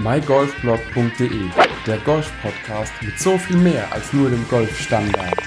[0.00, 1.50] mygolfblog.de,
[1.84, 5.40] der Golf-Podcast mit so viel mehr als nur dem Golfstandard.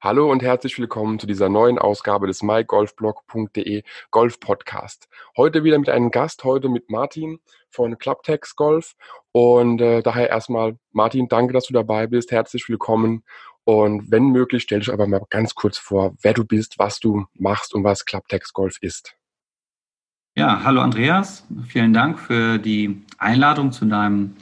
[0.00, 5.08] Hallo und herzlich willkommen zu dieser neuen Ausgabe des mygolfblog.de Golf Podcast.
[5.36, 7.38] Heute wieder mit einem Gast, heute mit Martin
[7.68, 8.94] von Clubtex Golf.
[9.32, 12.30] Und äh, daher erstmal, Martin, danke, dass du dabei bist.
[12.30, 13.24] Herzlich willkommen.
[13.64, 17.26] Und wenn möglich, stell dich aber mal ganz kurz vor, wer du bist, was du
[17.34, 19.14] machst und was Clubtex Golf ist.
[20.36, 21.46] Ja, hallo Andreas.
[21.68, 24.34] Vielen Dank für die Einladung zu deinem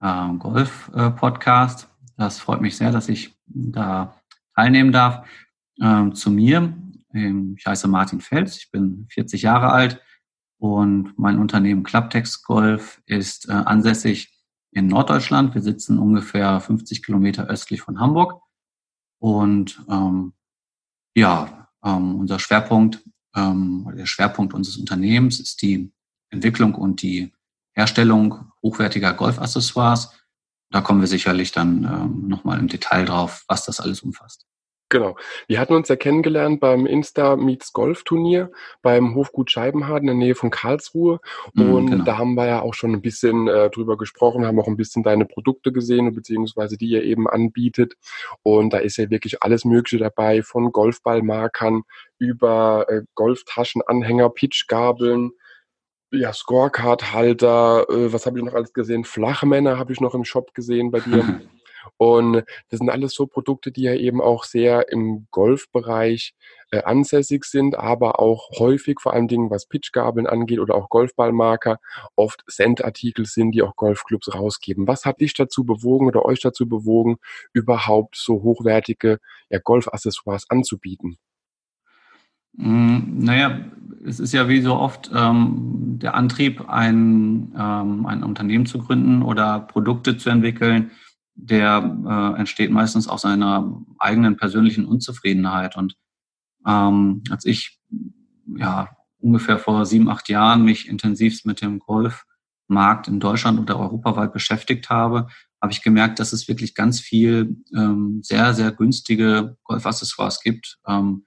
[0.00, 1.86] äh, Golf-Podcast.
[2.16, 4.18] Das freut mich sehr, dass ich da
[4.54, 5.28] teilnehmen darf.
[5.82, 6.72] Ähm, zu mir.
[7.12, 8.56] Ähm, ich heiße Martin Fels.
[8.56, 10.00] Ich bin 40 Jahre alt
[10.56, 14.32] und mein Unternehmen Clubtex Golf ist äh, ansässig
[14.70, 15.54] in Norddeutschland.
[15.54, 18.40] Wir sitzen ungefähr 50 Kilometer östlich von Hamburg.
[19.18, 20.32] Und ähm,
[21.14, 25.92] ja, ähm, unser Schwerpunkt ähm, der Schwerpunkt unseres Unternehmens ist die
[26.30, 27.32] Entwicklung und die
[27.72, 30.12] Herstellung hochwertiger Golfaccessoires.
[30.70, 34.46] Da kommen wir sicherlich dann ähm, nochmal im Detail drauf, was das alles umfasst.
[34.90, 35.16] Genau.
[35.48, 38.50] Wir hatten uns ja kennengelernt beim Insta Meets Golf Turnier
[38.82, 41.20] beim Hofgut Scheibenhardt in der Nähe von Karlsruhe.
[41.54, 42.04] Mhm, und genau.
[42.04, 45.02] da haben wir ja auch schon ein bisschen äh, drüber gesprochen, haben auch ein bisschen
[45.02, 47.94] deine Produkte gesehen, beziehungsweise die ihr eben anbietet.
[48.42, 51.82] Und da ist ja wirklich alles Mögliche dabei, von Golfballmarkern
[52.18, 55.32] über äh, Golftaschenanhänger, Pitchgabeln,
[56.12, 59.04] ja, Scorecard-Halter, äh, was habe ich noch alles gesehen?
[59.04, 61.40] Flachmänner habe ich noch im Shop gesehen bei dir.
[61.96, 66.34] Und das sind alles so Produkte, die ja eben auch sehr im Golfbereich
[66.70, 71.78] äh, ansässig sind, aber auch häufig, vor allen Dingen was Pitchgabeln angeht oder auch Golfballmarker,
[72.16, 74.86] oft Centartikel sind, die auch Golfclubs rausgeben.
[74.86, 77.16] Was hat dich dazu bewogen oder euch dazu bewogen,
[77.52, 79.18] überhaupt so hochwertige
[79.50, 81.18] ja, Golfaccessoires anzubieten?
[82.56, 83.60] Mm, naja,
[84.04, 89.22] es ist ja wie so oft ähm, der Antrieb, ein, ähm, ein Unternehmen zu gründen
[89.22, 90.90] oder Produkte zu entwickeln,
[91.34, 95.76] der äh, entsteht meistens aus einer eigenen persönlichen Unzufriedenheit.
[95.76, 95.96] Und
[96.66, 97.80] ähm, als ich
[98.56, 104.32] ja ungefähr vor sieben, acht Jahren mich intensivst mit dem Golfmarkt in Deutschland oder europaweit
[104.32, 105.28] beschäftigt habe,
[105.60, 110.78] habe ich gemerkt, dass es wirklich ganz viel ähm, sehr, sehr günstige Golfaccessoires gibt.
[110.86, 111.24] Ähm,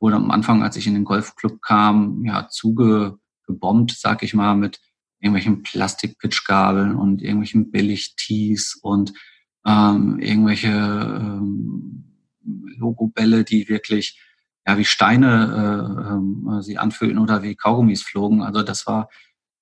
[0.00, 4.80] wurde am Anfang, als ich in den Golfclub kam, ja, zugebombt, sag ich mal, mit
[5.20, 9.12] irgendwelchen Plastikpitchgabeln und irgendwelchen Billig-Tees und
[9.66, 12.04] ähm, irgendwelche ähm,
[12.76, 14.20] Logobälle, die wirklich
[14.66, 16.10] ja wie Steine
[16.50, 18.42] äh, äh, sie anfühlten oder wie Kaugummis flogen.
[18.42, 19.08] Also das war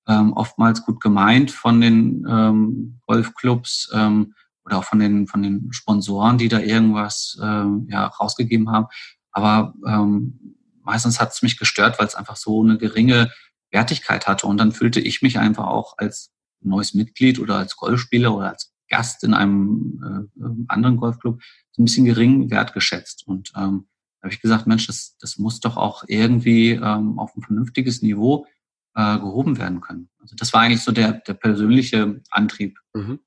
[0.07, 4.33] ähm, oftmals gut gemeint von den ähm, Golfclubs ähm,
[4.65, 8.87] oder auch von den von den Sponsoren, die da irgendwas ähm, ja rausgegeben haben.
[9.31, 13.31] Aber ähm, meistens hat es mich gestört, weil es einfach so eine geringe
[13.71, 14.47] Wertigkeit hatte.
[14.47, 16.31] Und dann fühlte ich mich einfach auch als
[16.61, 21.85] neues Mitglied oder als Golfspieler oder als Gast in einem äh, anderen Golfclub so ein
[21.85, 23.27] bisschen gering wertgeschätzt.
[23.27, 23.87] Und ähm,
[24.19, 28.01] da habe ich gesagt, Mensch, das, das muss doch auch irgendwie ähm, auf ein vernünftiges
[28.01, 28.45] Niveau
[28.95, 30.09] äh, gehoben werden können.
[30.19, 32.77] Also das war eigentlich so der, der persönliche Antrieb.
[32.93, 33.19] Mhm.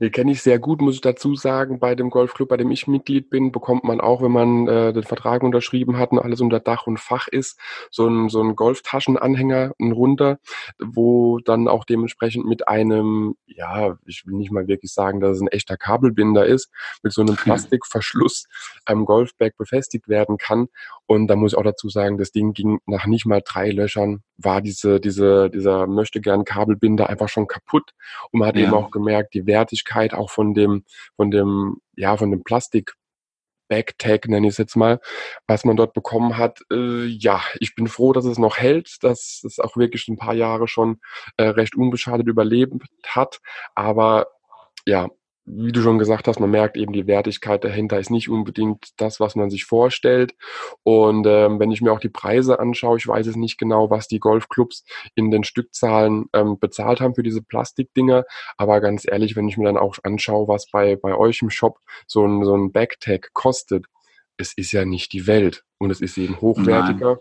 [0.00, 1.78] Den kenne ich sehr gut, muss ich dazu sagen.
[1.78, 5.02] Bei dem Golfclub, bei dem ich Mitglied bin, bekommt man auch, wenn man äh, den
[5.02, 7.58] Vertrag unterschrieben hat und alles unter Dach und Fach ist,
[7.90, 10.38] so ein, so ein Golftaschenanhänger, ein runter,
[10.78, 15.42] wo dann auch dementsprechend mit einem, ja, ich will nicht mal wirklich sagen, dass es
[15.42, 16.70] ein echter Kabelbinder ist,
[17.02, 18.46] mit so einem Plastikverschluss
[18.84, 20.68] am Golfbag befestigt werden kann.
[21.06, 24.22] Und da muss ich auch dazu sagen, das Ding ging nach nicht mal drei Löchern,
[24.38, 27.92] war diese, diese, dieser möchte gern Kabelbinder einfach schon kaputt.
[28.30, 28.64] Und man hat ja.
[28.64, 30.84] eben auch gemerkt, die Wertigkeit auch von dem,
[31.16, 32.94] von dem, ja, von dem Plastik
[33.68, 35.00] Backtag, nenne ich es jetzt mal,
[35.46, 36.60] was man dort bekommen hat.
[36.70, 40.34] Äh, ja, ich bin froh, dass es noch hält, dass es auch wirklich ein paar
[40.34, 41.00] Jahre schon
[41.36, 42.74] äh, recht unbeschadet überlebt
[43.06, 43.40] hat.
[43.74, 44.28] Aber
[44.86, 45.08] ja,
[45.46, 49.20] wie du schon gesagt hast, man merkt eben, die Wertigkeit dahinter ist nicht unbedingt das,
[49.20, 50.34] was man sich vorstellt.
[50.82, 54.08] Und ähm, wenn ich mir auch die Preise anschaue, ich weiß es nicht genau, was
[54.08, 58.24] die Golfclubs in den Stückzahlen ähm, bezahlt haben für diese Plastikdinger.
[58.56, 61.78] Aber ganz ehrlich, wenn ich mir dann auch anschaue, was bei, bei euch im Shop
[62.08, 63.86] so ein, so ein Backtag kostet,
[64.36, 65.64] es ist ja nicht die Welt.
[65.78, 67.14] Und es ist eben hochwertiger.
[67.14, 67.20] Nein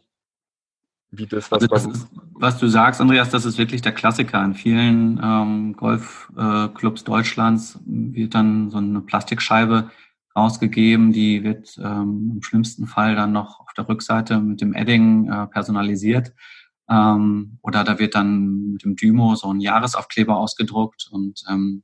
[1.17, 4.44] wie das, was, also das ist, was du sagst, Andreas, das ist wirklich der Klassiker.
[4.44, 9.89] In vielen ähm, Golfclubs äh, Deutschlands wird dann so eine Plastikscheibe
[10.35, 15.29] rausgegeben, die wird ähm, im schlimmsten Fall dann noch auf der Rückseite mit dem Edding
[15.29, 16.33] äh, personalisiert.
[16.89, 21.07] Ähm, oder da wird dann mit dem Dymo so ein Jahresaufkleber ausgedruckt.
[21.09, 21.83] Und ähm,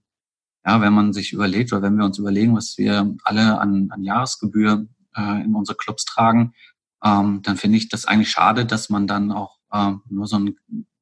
[0.65, 4.03] ja, wenn man sich überlegt oder wenn wir uns überlegen, was wir alle an, an
[4.03, 4.85] Jahresgebühr
[5.15, 6.53] äh, in unsere Clubs tragen,
[7.03, 10.55] ähm, dann finde ich das eigentlich schade, dass man dann auch ähm, nur so einen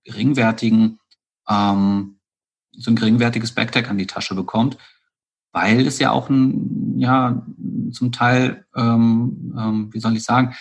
[0.03, 0.99] geringwertigen
[1.47, 2.19] ähm,
[2.79, 4.77] so ein geringwertiges Backtag an die Tasche bekommt,
[5.51, 7.45] weil es ja auch ein, ja,
[7.91, 10.55] zum Teil, ähm, ähm, wie soll ich sagen,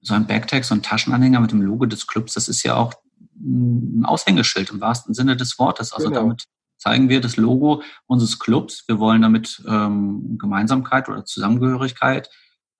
[0.00, 2.92] so ein Backtag, so ein Taschenanhänger mit dem Logo des Clubs, das ist ja auch
[3.36, 5.92] ein Aushängeschild im wahrsten Sinne des Wortes.
[5.92, 6.20] Also genau.
[6.20, 6.44] damit
[6.76, 8.84] zeigen wir das Logo unseres Clubs.
[8.86, 12.28] Wir wollen damit ähm, Gemeinsamkeit oder Zusammengehörigkeit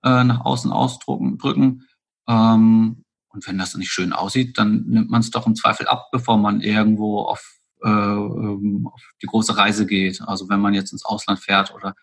[0.05, 1.87] äh, nach außen ausdrücken.
[2.29, 6.09] Ähm, und wenn das nicht schön aussieht, dann nimmt man es doch im Zweifel ab,
[6.13, 10.23] bevor man irgendwo auf, äh, ähm, auf die große Reise geht.
[10.23, 11.95] Also wenn man jetzt ins Ausland fährt oder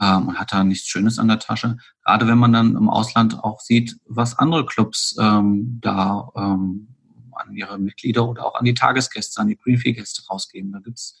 [0.00, 1.76] äh, man hat da nichts Schönes an der Tasche.
[2.04, 6.88] Gerade wenn man dann im Ausland auch sieht, was andere Clubs ähm, da ähm,
[7.32, 10.72] an ihre Mitglieder oder auch an die Tagesgäste, an die Greenfee-Gäste rausgeben.
[10.72, 11.20] Da gibt's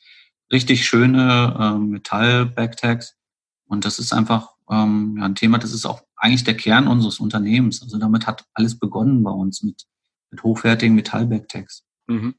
[0.50, 3.16] richtig schöne ähm, Metall-Backtags.
[3.66, 7.20] Und das ist einfach ähm, ja, ein Thema, das ist auch eigentlich der Kern unseres
[7.20, 7.82] Unternehmens.
[7.82, 9.84] Also damit hat alles begonnen bei uns mit,
[10.30, 11.84] mit hochwertigen Metall-Backtags.
[12.06, 12.34] Mhm.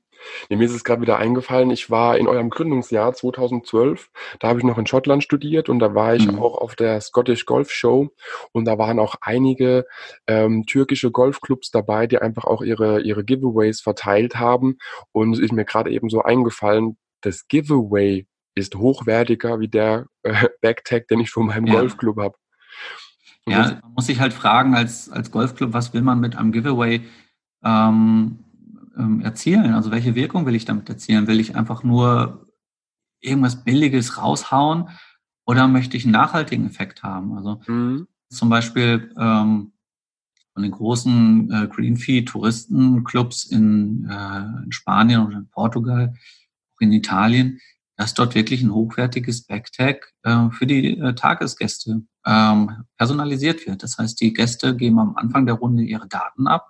[0.49, 4.09] Mir ist es gerade wieder eingefallen, ich war in eurem Gründungsjahr 2012,
[4.39, 6.39] da habe ich noch in Schottland studiert und da war ich mhm.
[6.39, 8.09] auch auf der Scottish Golf Show
[8.53, 9.85] und da waren auch einige
[10.25, 14.77] ähm, türkische Golfclubs dabei, die einfach auch ihre, ihre Giveaways verteilt haben
[15.11, 20.47] und es ist mir gerade eben so eingefallen, das Giveaway ist hochwertiger wie der äh,
[20.61, 21.73] Backtag, den ich von meinem ja.
[21.73, 22.35] Golfclub habe.
[23.47, 27.01] Ja, man muss sich halt fragen als, als Golfclub, was will man mit einem Giveaway
[27.63, 28.39] ähm,
[28.97, 29.73] ähm, erzielen?
[29.73, 31.27] Also welche Wirkung will ich damit erzielen?
[31.27, 32.47] Will ich einfach nur
[33.19, 34.89] irgendwas Billiges raushauen
[35.45, 37.37] oder möchte ich einen nachhaltigen Effekt haben?
[37.37, 38.07] Also mhm.
[38.29, 39.73] zum Beispiel ähm,
[40.53, 46.13] von den großen äh, Greenfee-Touristenclubs in, äh, in Spanien oder in Portugal,
[46.73, 47.59] auch in Italien,
[47.97, 53.83] dass dort wirklich ein hochwertiges Backtag äh, für die äh, Tagesgäste ähm, personalisiert wird.
[53.83, 56.69] Das heißt, die Gäste geben am Anfang der Runde ihre Daten ab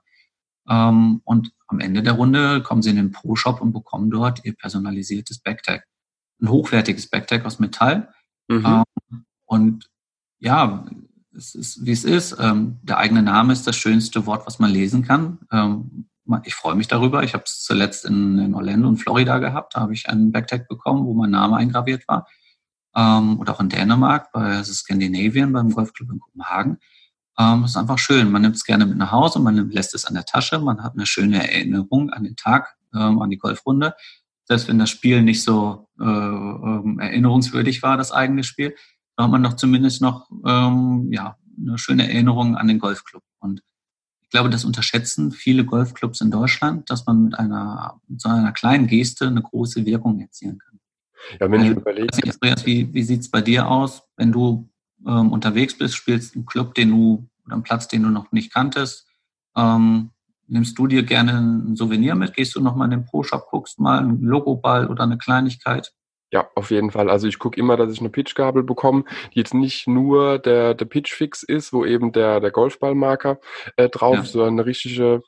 [0.70, 4.54] ähm, und am Ende der Runde kommen sie in den Pro-Shop und bekommen dort ihr
[4.54, 5.86] personalisiertes Backtag.
[6.42, 8.14] Ein hochwertiges Backtag aus Metall.
[8.48, 8.84] Mhm.
[9.12, 9.90] Ähm, und
[10.40, 10.86] ja,
[11.36, 12.38] es ist, wie es ist.
[12.40, 15.40] Ähm, der eigene Name ist das schönste Wort, was man lesen kann.
[16.44, 17.24] Ich freue mich darüber.
[17.24, 19.76] Ich habe es zuletzt in, in, Orlando und Florida gehabt.
[19.76, 22.28] Da habe ich einen Backtag bekommen, wo mein Name eingraviert war.
[22.96, 26.80] Ähm, und auch in Dänemark bei Scandinavian beim Golfclub in Kopenhagen.
[27.38, 28.32] Ähm, ist einfach schön.
[28.32, 30.94] Man nimmt es gerne mit nach Hause, man lässt es an der Tasche, man hat
[30.94, 33.94] eine schöne Erinnerung an den Tag, ähm, an die Golfrunde.
[34.46, 38.76] Selbst wenn das Spiel nicht so äh, ähm, erinnerungswürdig war, das eigene Spiel,
[39.16, 43.24] dann hat man doch zumindest noch ähm, ja, eine schöne Erinnerung an den Golfclub.
[43.40, 43.62] Und
[44.36, 48.86] glaube, das unterschätzen viele Golfclubs in Deutschland, dass man mit einer, mit so einer kleinen
[48.86, 50.78] Geste eine große Wirkung erzielen kann.
[51.40, 52.08] Ja, wenn ich also, überlege.
[52.66, 54.70] Wie, wie sieht es bei dir aus, wenn du
[55.08, 58.54] ähm, unterwegs bist, spielst einen Club, den du oder einen Platz, den du noch nicht
[58.54, 59.08] kanntest,
[59.56, 60.10] ähm,
[60.48, 62.34] nimmst du dir gerne ein Souvenir mit?
[62.34, 65.94] Gehst du noch mal in den Pro-Shop, guckst mal einen Logoball oder eine Kleinigkeit?
[66.36, 67.10] Ja, auf jeden Fall.
[67.10, 70.84] Also ich gucke immer, dass ich eine Pitchgabel bekomme, die jetzt nicht nur der, der
[70.84, 73.40] Pitchfix ist, wo eben der, der Golfballmarker
[73.78, 74.24] äh, drauf, ja.
[74.24, 75.24] sondern eine richtige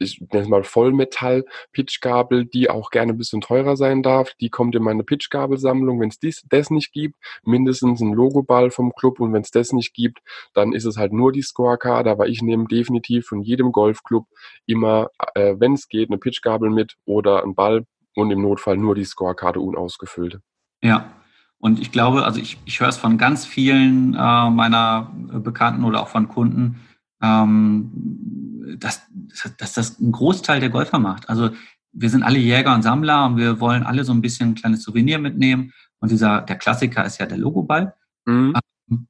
[0.00, 4.32] ich nenne es mal Vollmetall-Pitchgabel, die auch gerne ein bisschen teurer sein darf.
[4.40, 6.00] Die kommt in meine Pitchgabelsammlung.
[6.00, 9.20] Wenn es dies, das nicht gibt, mindestens ein Logoball vom Club.
[9.20, 10.18] Und wenn es das nicht gibt,
[10.54, 12.08] dann ist es halt nur die Scorecard.
[12.08, 14.26] Aber ich nehme definitiv von jedem Golfclub
[14.66, 17.84] immer, äh, wenn es geht, eine Pitchgabel mit oder ein Ball
[18.18, 20.42] und im Notfall nur die Scorekarte unausgefüllte.
[20.82, 21.10] Ja,
[21.58, 26.00] und ich glaube, also ich, ich höre es von ganz vielen äh, meiner Bekannten oder
[26.00, 26.80] auch von Kunden,
[27.20, 29.02] ähm, dass,
[29.56, 31.28] dass das ein Großteil der Golfer macht.
[31.28, 31.50] Also
[31.92, 34.82] wir sind alle Jäger und Sammler und wir wollen alle so ein bisschen ein kleines
[34.84, 35.72] Souvenir mitnehmen.
[35.98, 37.94] Und dieser, der Klassiker ist ja der Logoball.
[38.24, 38.54] Mhm.
[38.90, 39.08] Ähm,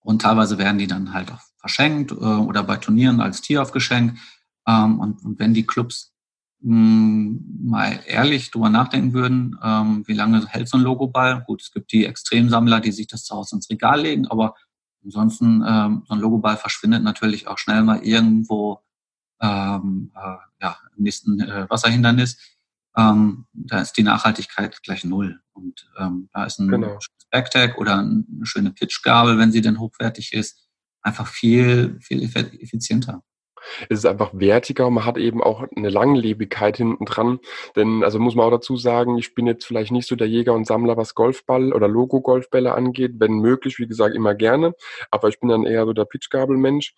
[0.00, 4.18] und teilweise werden die dann halt auch verschenkt äh, oder bei Turnieren als Tier aufgeschenkt.
[4.68, 6.11] Ähm, und, und wenn die Clubs
[6.62, 11.42] mal ehrlich drüber nachdenken würden, ähm, wie lange hält so ein Logoball?
[11.46, 14.54] Gut, es gibt die Extremsammler, die sich das zu Hause ins Regal legen, aber
[15.04, 18.80] Ansonsten, ähm, so ein Logoball verschwindet natürlich auch schnell mal irgendwo
[19.40, 22.38] ähm, äh, ja, im nächsten äh, Wasserhindernis.
[22.96, 25.40] Ähm, da ist die Nachhaltigkeit gleich null.
[25.52, 26.98] Und ähm, da ist ein genau.
[27.30, 30.68] Backtag oder eine schöne Pitchgabel, wenn sie denn hochwertig ist,
[31.00, 33.24] einfach viel, viel effizienter
[33.88, 37.40] es ist einfach wertiger und man hat eben auch eine Langlebigkeit hinten dran.
[37.76, 40.54] Denn, also muss man auch dazu sagen, ich bin jetzt vielleicht nicht so der Jäger
[40.54, 43.12] und Sammler, was Golfball oder Logo-Golfbälle angeht.
[43.16, 44.74] Wenn möglich, wie gesagt, immer gerne.
[45.10, 46.94] Aber ich bin dann eher so der Pitchgabelmensch.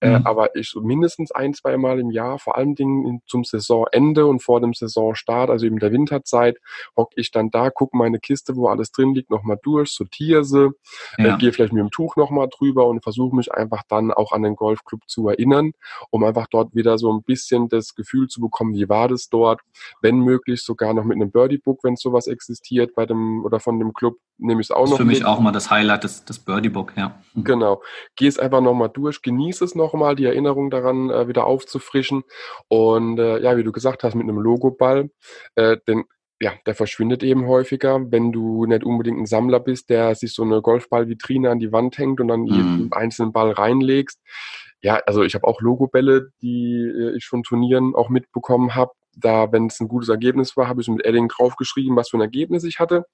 [0.00, 0.14] Äh, mhm.
[0.14, 4.26] Äh, aber ich so mindestens ein, zwei Mal im Jahr, vor allen Dingen zum Saisonende
[4.26, 6.58] und vor dem Saisonstart, also eben der Winterzeit,
[6.96, 10.70] hocke ich dann da, gucke meine Kiste, wo alles drin liegt, nochmal durch, sortiere sie,
[11.16, 11.34] äh, ja.
[11.34, 14.42] äh, gehe vielleicht mit dem Tuch nochmal drüber und versuche mich einfach dann auch an
[14.42, 15.72] den Golfclub zu erinnern
[16.10, 19.60] um einfach dort wieder so ein bisschen das Gefühl zu bekommen, wie war das dort,
[20.00, 23.92] wenn möglich sogar noch mit einem Birdie-Book, wenn sowas existiert bei dem oder von dem
[23.92, 24.96] Club, nehme ich es auch das noch.
[24.98, 25.28] Für mich mit.
[25.28, 27.20] auch mal das Highlight des, des Birdie-Book, ja.
[27.34, 27.44] Mhm.
[27.44, 27.82] Genau.
[28.16, 32.24] Geh es einfach nochmal durch, genieße es nochmal, die Erinnerung daran äh, wieder aufzufrischen
[32.68, 35.10] und äh, ja, wie du gesagt hast, mit einem Logoball,
[35.54, 36.04] äh, den
[36.40, 40.44] ja, der verschwindet eben häufiger, wenn du nicht unbedingt ein Sammler bist, der sich so
[40.44, 42.46] eine Golfballvitrine an die Wand hängt und dann mhm.
[42.46, 44.20] jeden einzelnen Ball reinlegst.
[44.82, 48.92] Ja, also ich habe auch Logobälle, die äh, ich von Turnieren auch mitbekommen habe.
[49.16, 52.22] Da, wenn es ein gutes Ergebnis war, habe ich mit Edding draufgeschrieben, was für ein
[52.22, 53.04] Ergebnis ich hatte.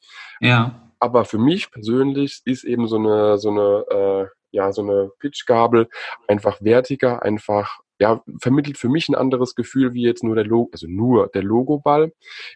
[0.40, 0.90] Ja.
[1.00, 5.88] Aber für mich persönlich ist eben so eine, so eine, äh, ja, so eine Pitchgabel
[6.28, 10.70] einfach wertiger, einfach ja, vermittelt für mich ein anderes Gefühl wie jetzt nur der Logo,
[10.72, 12.12] also nur der Logoball,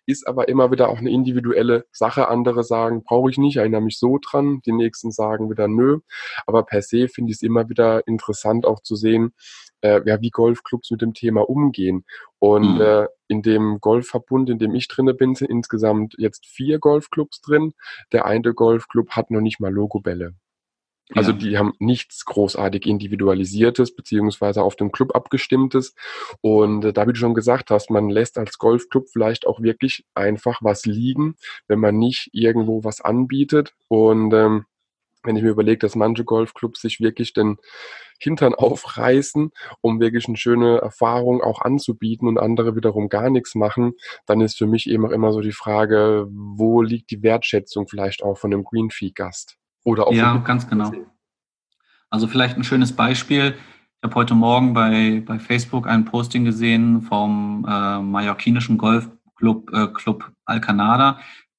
[0.06, 2.28] ist aber immer wieder auch eine individuelle Sache.
[2.28, 4.60] Andere sagen, brauche ich nicht, erinnere mich so dran.
[4.66, 6.00] Die nächsten sagen wieder nö.
[6.46, 9.32] Aber per se finde ich es immer wieder interessant auch zu sehen,
[9.80, 12.04] äh, ja, wie Golfclubs mit dem Thema umgehen.
[12.40, 12.80] Und mhm.
[12.80, 17.74] äh, in dem Golfverbund, in dem ich drinne bin, sind insgesamt jetzt vier Golfclubs drin.
[18.12, 20.34] Der eine Golfclub hat noch nicht mal Logobälle.
[21.14, 21.36] Also ja.
[21.36, 25.94] die haben nichts großartig individualisiertes beziehungsweise auf den Club abgestimmtes.
[26.40, 30.04] Und äh, da, wie du schon gesagt hast, man lässt als Golfclub vielleicht auch wirklich
[30.14, 31.36] einfach was liegen,
[31.66, 33.74] wenn man nicht irgendwo was anbietet.
[33.88, 34.66] Und ähm,
[35.24, 37.56] wenn ich mir überlege, dass manche Golfclubs sich wirklich den
[38.18, 39.50] Hintern aufreißen,
[39.80, 43.94] um wirklich eine schöne Erfahrung auch anzubieten und andere wiederum gar nichts machen,
[44.26, 48.22] dann ist für mich eben auch immer so die Frage, wo liegt die Wertschätzung vielleicht
[48.22, 49.57] auch von einem Greenfee-Gast?
[49.84, 50.92] Oder auch ja, ganz genau.
[52.10, 53.54] Also vielleicht ein schönes Beispiel.
[54.00, 59.88] Ich habe heute Morgen bei, bei Facebook ein Posting gesehen vom äh, mallorquinischen Golfclub äh,
[59.88, 61.18] Club Alcanada.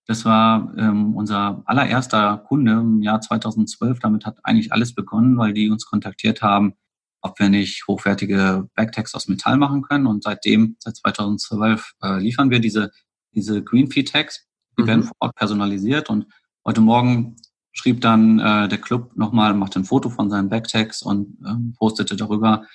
[0.09, 3.99] Das war ähm, unser allererster Kunde im Jahr 2012.
[3.99, 6.73] Damit hat eigentlich alles begonnen, weil die uns kontaktiert haben,
[7.21, 10.07] ob wir nicht hochwertige Backtags aus Metall machen können.
[10.07, 12.89] Und seitdem, seit 2012, äh, liefern wir diese,
[13.35, 14.47] diese Greenfeed Tags.
[14.77, 14.87] Die mhm.
[14.87, 16.09] werden vor Ort personalisiert.
[16.09, 16.25] Und
[16.65, 17.35] heute Morgen
[17.71, 22.15] schrieb dann äh, der Club nochmal, machte ein Foto von seinen Backtags und ähm, postete
[22.15, 22.65] darüber,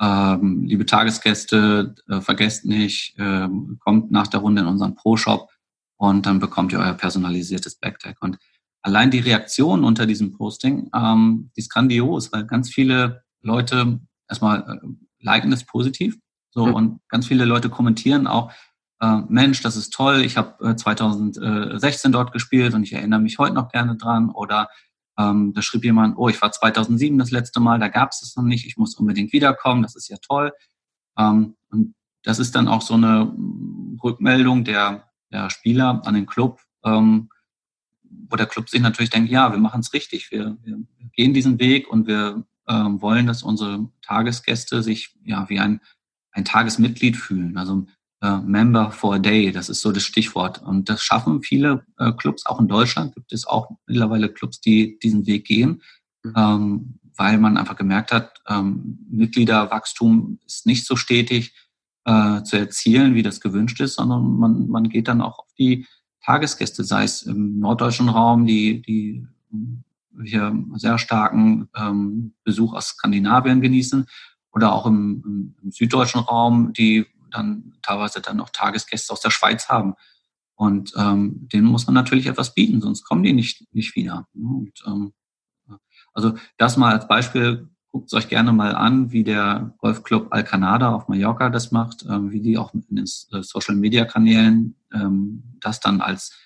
[0.00, 3.48] ähm, liebe Tagesgäste, äh, vergesst nicht, äh,
[3.80, 5.48] kommt nach der Runde in unseren Pro-Shop
[5.96, 8.16] und dann bekommt ihr euer personalisiertes Backtag.
[8.20, 8.38] Und
[8.82, 14.60] allein die Reaktion unter diesem Posting, ähm, die ist grandios, weil ganz viele Leute erstmal
[14.82, 14.88] äh,
[15.20, 16.18] liken es positiv,
[16.50, 16.74] so mhm.
[16.74, 18.52] und ganz viele Leute kommentieren auch,
[19.02, 23.38] äh, Mensch, das ist toll, ich habe äh, 2016 dort gespielt und ich erinnere mich
[23.38, 24.30] heute noch gerne dran.
[24.30, 24.70] Oder
[25.18, 28.36] ähm, da schrieb jemand, oh, ich war 2007 das letzte Mal, da gab es es
[28.36, 30.52] noch nicht, ich muss unbedingt wiederkommen, das ist ja toll.
[31.18, 33.34] Ähm, und das ist dann auch so eine
[34.04, 37.28] Rückmeldung der, der Spieler an den Club, ähm,
[38.04, 40.78] wo der Club sich natürlich denkt, ja, wir machen es richtig, wir, wir,
[41.14, 45.80] gehen diesen Weg und wir ähm, wollen, dass unsere Tagesgäste sich ja wie ein,
[46.30, 47.58] ein Tagesmitglied fühlen.
[47.58, 47.84] Also
[48.22, 50.62] äh, Member for a Day, das ist so das Stichwort.
[50.62, 54.98] Und das schaffen viele äh, Clubs, auch in Deutschland gibt es auch mittlerweile Clubs, die
[55.00, 55.82] diesen Weg gehen,
[56.22, 56.32] mhm.
[56.36, 61.52] ähm, weil man einfach gemerkt hat, ähm, Mitgliederwachstum ist nicht so stetig
[62.04, 65.86] äh, zu erzielen, wie das gewünscht ist, sondern man, man geht dann auch auf die
[66.24, 69.26] Tagesgäste, sei es im norddeutschen Raum, die, die
[70.24, 74.06] hier sehr starken ähm, Besuch aus Skandinavien genießen,
[74.52, 79.30] oder auch im, im, im süddeutschen Raum, die dann teilweise dann auch Tagesgäste aus der
[79.30, 79.94] Schweiz haben.
[80.54, 84.28] Und ähm, denen muss man natürlich etwas bieten, sonst kommen die nicht, nicht wieder.
[84.34, 85.12] Und, ähm,
[86.14, 91.08] also das mal als Beispiel, guckt euch gerne mal an, wie der Golfclub Alcanada auf
[91.08, 96.38] Mallorca das macht, ähm, wie die auch in den äh, Social-Media-Kanälen ähm, das dann als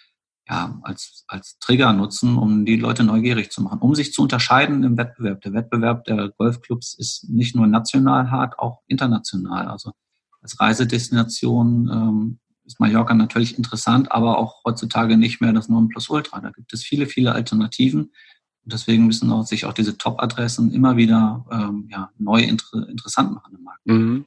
[0.49, 4.85] ja, als, als Trigger nutzen, um die Leute neugierig zu machen, um sich zu unterscheiden
[4.85, 5.41] im Wettbewerb.
[5.41, 9.67] Der Wettbewerb der Golfclubs ist nicht nur national hart, auch international.
[9.67, 9.93] Also
[10.47, 16.41] als Reisedestination ähm, ist Mallorca natürlich interessant, aber auch heutzutage nicht mehr das Nonplusultra.
[16.41, 18.13] Da gibt es viele, viele Alternativen.
[18.65, 23.33] Und deswegen müssen auch, sich auch diese Top-Adressen immer wieder ähm, ja, neu inter interessant
[23.35, 23.87] machen im Markt.
[23.87, 24.27] Mhm.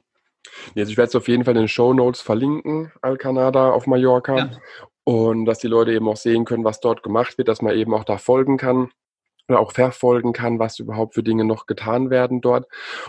[0.74, 4.36] Jetzt, ich werde es auf jeden Fall in den Show Notes verlinken, Alcanada auf Mallorca.
[4.36, 4.50] Ja.
[5.04, 7.94] Und dass die Leute eben auch sehen können, was dort gemacht wird, dass man eben
[7.94, 8.90] auch da folgen kann
[9.58, 12.66] auch verfolgen kann, was überhaupt für Dinge noch getan werden dort.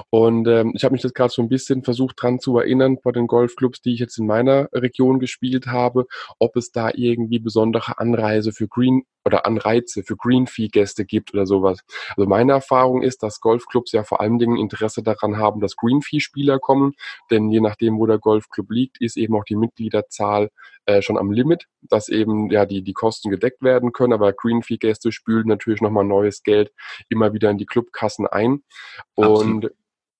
[0.09, 3.11] Und ähm, ich habe mich das gerade so ein bisschen versucht dran zu erinnern bei
[3.11, 6.05] den Golfclubs, die ich jetzt in meiner Region gespielt habe,
[6.39, 11.33] ob es da irgendwie besondere Anreise für Green oder Anreize für Green Fee Gäste gibt
[11.33, 11.79] oder sowas.
[12.15, 16.01] Also meine Erfahrung ist, dass Golfclubs ja vor allen Dingen Interesse daran haben, dass Green
[16.01, 16.93] Fee Spieler kommen,
[17.29, 20.49] denn je nachdem, wo der Golfclub liegt, ist eben auch die Mitgliederzahl
[20.85, 24.63] äh, schon am Limit, dass eben ja die die Kosten gedeckt werden können, aber Green
[24.63, 26.71] Fee Gäste spülen natürlich nochmal neues Geld
[27.09, 28.63] immer wieder in die Clubkassen ein.
[29.15, 29.71] Und Absolut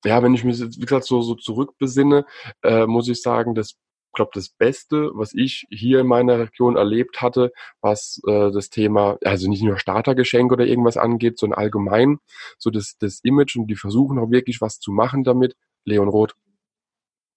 [0.06, 2.26] ja, wenn ich mich jetzt, wie gesagt, so, so zurückbesinne,
[2.64, 3.76] äh, muss ich sagen, das
[4.14, 7.52] glaube, das Beste, was ich hier in meiner Region erlebt hatte,
[7.82, 12.20] was äh, das Thema, also nicht nur Startergeschenk oder irgendwas angeht, sondern allgemein
[12.58, 16.36] so das, das Image und die versuchen auch wirklich was zu machen damit, Leon Roth.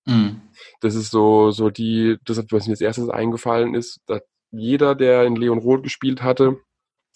[0.07, 0.43] Mhm.
[0.81, 5.25] Das ist so, so die, das, was mir als erstes eingefallen ist, dass jeder, der
[5.25, 6.59] in Leon Roth gespielt hatte,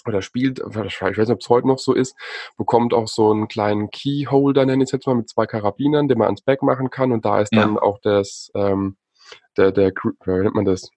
[0.06, 2.16] oder spielt, ich weiß nicht, ob es heute noch so ist,
[2.56, 6.18] bekommt auch so einen kleinen Keyholder, nenne ich es jetzt mal, mit zwei Karabinern, den
[6.18, 7.12] man ans Back machen kann.
[7.12, 7.60] Und da ist ja.
[7.60, 8.96] dann auch das, ähm,
[9.58, 10.90] der, der, wie nennt man das?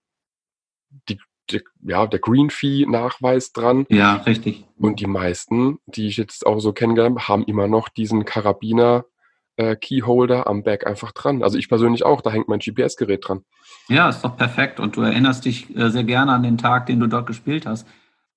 [1.09, 3.85] Die, die, ja, der Green Fee Nachweis dran.
[3.89, 4.65] Ja, richtig.
[4.77, 9.05] Und die meisten, die ich jetzt auch so kennengelernt habe, haben immer noch diesen Karabiner
[9.57, 11.43] äh, Keyholder am Back einfach dran.
[11.43, 13.43] Also ich persönlich auch, da hängt mein GPS-Gerät dran.
[13.89, 14.79] Ja, ist doch perfekt.
[14.79, 17.87] Und du erinnerst dich äh, sehr gerne an den Tag, den du dort gespielt hast.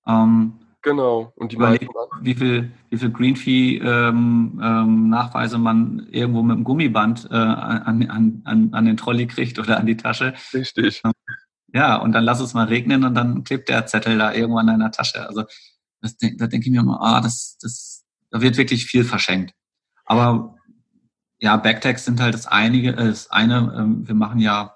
[0.07, 0.55] Ähm,
[0.85, 1.33] genau.
[1.35, 1.89] Und die überleg,
[2.21, 8.43] wie viel, wie viel Greenfee ähm, ähm, man irgendwo mit dem Gummiband äh, an, an,
[8.45, 10.35] an, an den Trolley kriegt oder an die Tasche.
[10.53, 11.03] Richtig.
[11.05, 11.13] Ähm,
[11.73, 14.69] ja, und dann lass es mal regnen und dann klebt der Zettel da irgendwo an
[14.69, 15.27] deiner Tasche.
[15.27, 15.45] Also
[16.01, 19.55] das, da denke ich mir immer, ah, das, das, da wird wirklich viel verschenkt.
[20.05, 20.55] Aber
[21.41, 24.75] ja, Backtags sind halt das einige, äh, das eine, ähm, wir machen ja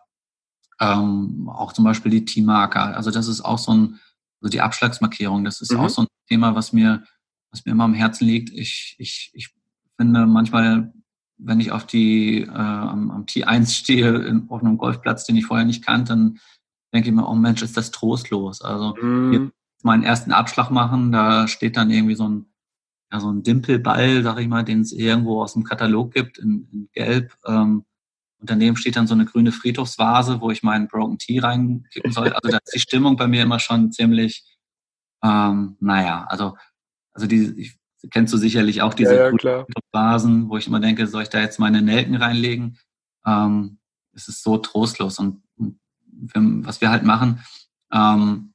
[0.80, 2.96] ähm, auch zum Beispiel die Teammarker.
[2.96, 4.00] Also das ist auch so ein
[4.40, 5.80] also die Abschlagsmarkierung, das ist mhm.
[5.80, 7.04] auch so ein Thema, was mir,
[7.50, 8.50] was mir immer am Herzen liegt.
[8.50, 9.50] Ich, ich, ich
[9.96, 10.92] finde manchmal,
[11.38, 15.46] wenn ich auf die äh, am, am T1 stehe, in, auf einem Golfplatz, den ich
[15.46, 16.38] vorher nicht kannte, dann
[16.92, 18.62] denke ich mir, oh Mensch, ist das trostlos.
[18.62, 19.32] Also mhm.
[19.32, 22.46] jetzt meinen ersten Abschlag machen, da steht dann irgendwie so ein
[23.12, 26.68] ja, so ein Dimpelball, sag ich mal, den es irgendwo aus dem Katalog gibt, in,
[26.72, 27.34] in Gelb.
[27.46, 27.84] Ähm,
[28.40, 32.32] und daneben steht dann so eine grüne Friedhofsvase, wo ich meinen Broken Tea reinkippen soll.
[32.32, 34.44] Also da ist die Stimmung bei mir immer schon ziemlich,
[35.24, 36.56] ähm, naja, also,
[37.12, 37.78] also die, ich,
[38.10, 41.40] kennst du sicherlich auch diese ja, ja, Vasen, wo ich immer denke, soll ich da
[41.40, 42.78] jetzt meine Nelken reinlegen?
[43.26, 43.78] Ähm,
[44.14, 45.18] es ist so trostlos.
[45.18, 45.80] Und, und
[46.64, 47.44] was wir halt machen,
[47.92, 48.54] ähm,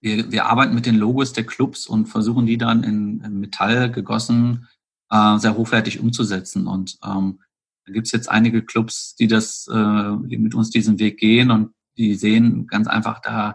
[0.00, 3.90] wir, wir arbeiten mit den Logos der Clubs und versuchen die dann in, in Metall
[3.90, 4.68] gegossen
[5.10, 6.66] äh, sehr hochwertig umzusetzen.
[6.66, 7.40] Und ähm,
[7.86, 11.50] da gibt es jetzt einige Clubs, die das, äh, die mit uns diesen Weg gehen
[11.50, 13.54] und die sehen ganz einfach da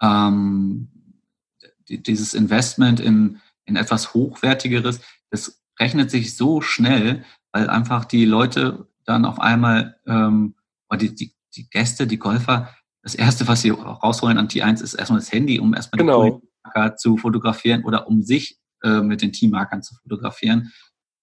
[0.00, 0.88] ähm,
[1.88, 8.24] die, dieses Investment in, in etwas Hochwertigeres, das rechnet sich so schnell, weil einfach die
[8.24, 10.54] Leute dann auf einmal, ähm,
[10.88, 14.94] oder die, die, die Gäste, die Golfer, das erste, was sie rausholen an T1, ist
[14.94, 16.40] erstmal das Handy, um erstmal genau.
[16.40, 20.72] die zu fotografieren oder um sich äh, mit den Teammarkern zu fotografieren.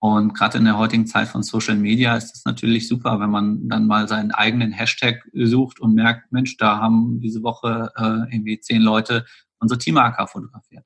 [0.03, 3.69] Und gerade in der heutigen Zeit von Social Media ist es natürlich super, wenn man
[3.69, 8.59] dann mal seinen eigenen Hashtag sucht und merkt, Mensch, da haben diese Woche äh, irgendwie
[8.59, 9.25] zehn Leute
[9.59, 10.85] unsere Teammarker fotografiert.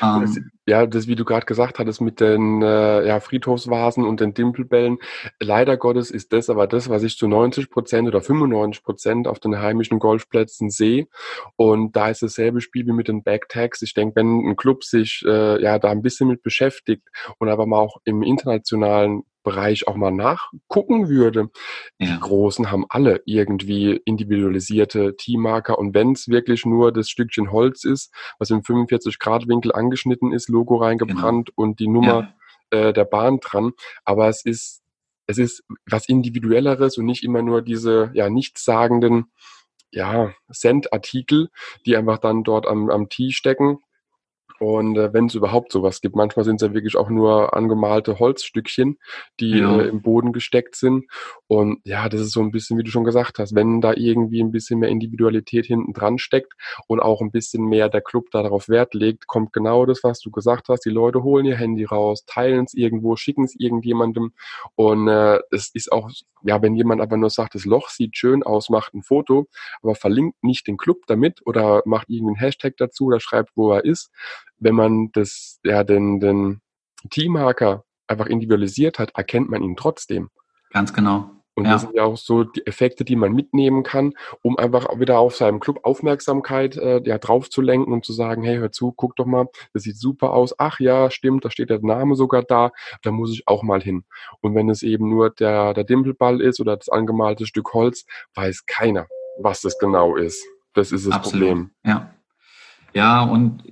[0.00, 4.34] Ähm, ja, das, wie du gerade gesagt hattest, mit den äh, ja, Friedhofsvasen und den
[4.34, 4.98] Dimpelbällen.
[5.40, 9.38] Leider Gottes ist das aber das, was ich zu 90 Prozent oder 95 Prozent auf
[9.38, 11.06] den heimischen Golfplätzen sehe.
[11.54, 13.82] Und da ist dasselbe Spiel wie mit den Backtags.
[13.82, 17.66] Ich denke, wenn ein Club sich äh, ja da ein bisschen mit beschäftigt und aber
[17.66, 21.50] mal auch im internationalen Bereich auch mal nachgucken würde.
[22.00, 22.14] Ja.
[22.14, 27.84] Die Großen haben alle irgendwie individualisierte Teammarker und wenn es wirklich nur das Stückchen Holz
[27.84, 31.62] ist, was im 45-Grad-Winkel angeschnitten ist, Logo reingebrannt genau.
[31.62, 32.32] und die Nummer
[32.72, 32.78] ja.
[32.78, 33.72] äh, der Bahn dran,
[34.04, 34.82] aber es ist
[35.26, 39.26] es ist was individuelleres und nicht immer nur diese ja nichtssagenden
[39.90, 41.50] ja Cent-Artikel,
[41.84, 43.78] die einfach dann dort am, am Tee stecken
[44.58, 48.18] und äh, wenn es überhaupt sowas gibt, manchmal sind es ja wirklich auch nur angemalte
[48.18, 48.98] Holzstückchen,
[49.38, 49.80] die ja.
[49.80, 51.06] äh, im Boden gesteckt sind.
[51.46, 54.42] Und ja, das ist so ein bisschen, wie du schon gesagt hast, wenn da irgendwie
[54.42, 56.54] ein bisschen mehr Individualität hinten dran steckt
[56.86, 60.30] und auch ein bisschen mehr der Club darauf Wert legt, kommt genau das, was du
[60.30, 60.84] gesagt hast.
[60.84, 64.32] Die Leute holen ihr Handy raus, teilen es irgendwo, schicken es irgendjemandem.
[64.74, 66.10] Und äh, es ist auch,
[66.42, 69.48] ja, wenn jemand aber nur sagt, das Loch sieht schön aus, macht ein Foto,
[69.82, 73.84] aber verlinkt nicht den Club damit oder macht irgendeinen Hashtag dazu oder schreibt, wo er
[73.84, 74.10] ist,
[74.58, 76.60] wenn man das, ja, den, den
[77.10, 80.30] Teammarker einfach individualisiert hat, erkennt man ihn trotzdem.
[80.70, 81.30] Ganz genau.
[81.58, 81.72] Und ja.
[81.72, 85.34] das sind ja auch so die Effekte, die man mitnehmen kann, um einfach wieder auf
[85.34, 89.16] seinem Club Aufmerksamkeit äh, ja, drauf zu lenken und zu sagen, hey, hör zu, guck
[89.16, 90.54] doch mal, das sieht super aus.
[90.58, 94.04] Ach ja, stimmt, da steht der Name sogar da, da muss ich auch mal hin.
[94.42, 98.66] Und wenn es eben nur der, der Dimpelball ist oder das angemalte Stück Holz, weiß
[98.66, 99.06] keiner,
[99.40, 100.44] was das genau ist.
[100.74, 101.48] Das ist das Absolut.
[101.48, 101.70] Problem.
[101.86, 102.10] Ja.
[102.92, 103.62] Ja, und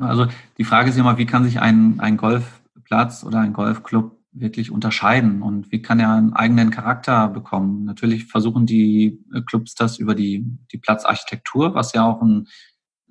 [0.00, 0.26] also
[0.58, 5.42] die Frage ist immer, wie kann sich ein, ein Golfplatz oder ein Golfclub wirklich unterscheiden
[5.42, 7.84] und wie kann er einen eigenen Charakter bekommen?
[7.84, 12.48] Natürlich versuchen die Clubs das über die, die Platzarchitektur, was ja auch ein,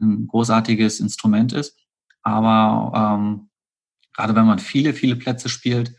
[0.02, 1.78] ein großartiges Instrument ist.
[2.24, 3.50] Aber ähm,
[4.14, 5.96] gerade wenn man viele, viele Plätze spielt,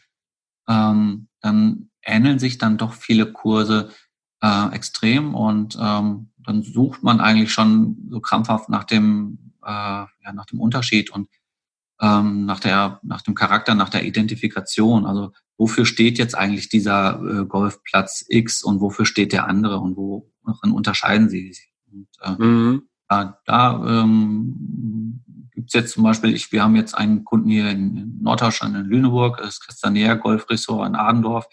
[0.68, 3.90] ähm, dann ähneln sich dann doch viele Kurse
[4.42, 10.32] äh, extrem und ähm, dann sucht man eigentlich schon so krampfhaft nach dem, äh, ja,
[10.32, 11.28] nach dem Unterschied und
[12.00, 15.06] ähm, nach der, nach dem Charakter, nach der Identifikation.
[15.06, 19.96] Also wofür steht jetzt eigentlich dieser äh, Golfplatz X und wofür steht der andere und
[19.96, 21.72] worin unterscheiden sie sich?
[21.90, 22.82] Und, äh, mhm.
[23.08, 25.22] da, da ähm,
[25.52, 29.38] gibt jetzt zum Beispiel, ich, wir haben jetzt einen Kunden hier in, Norddeutschland, in Lüneburg,
[29.38, 31.46] das Castanea Golfressort in Adendorf.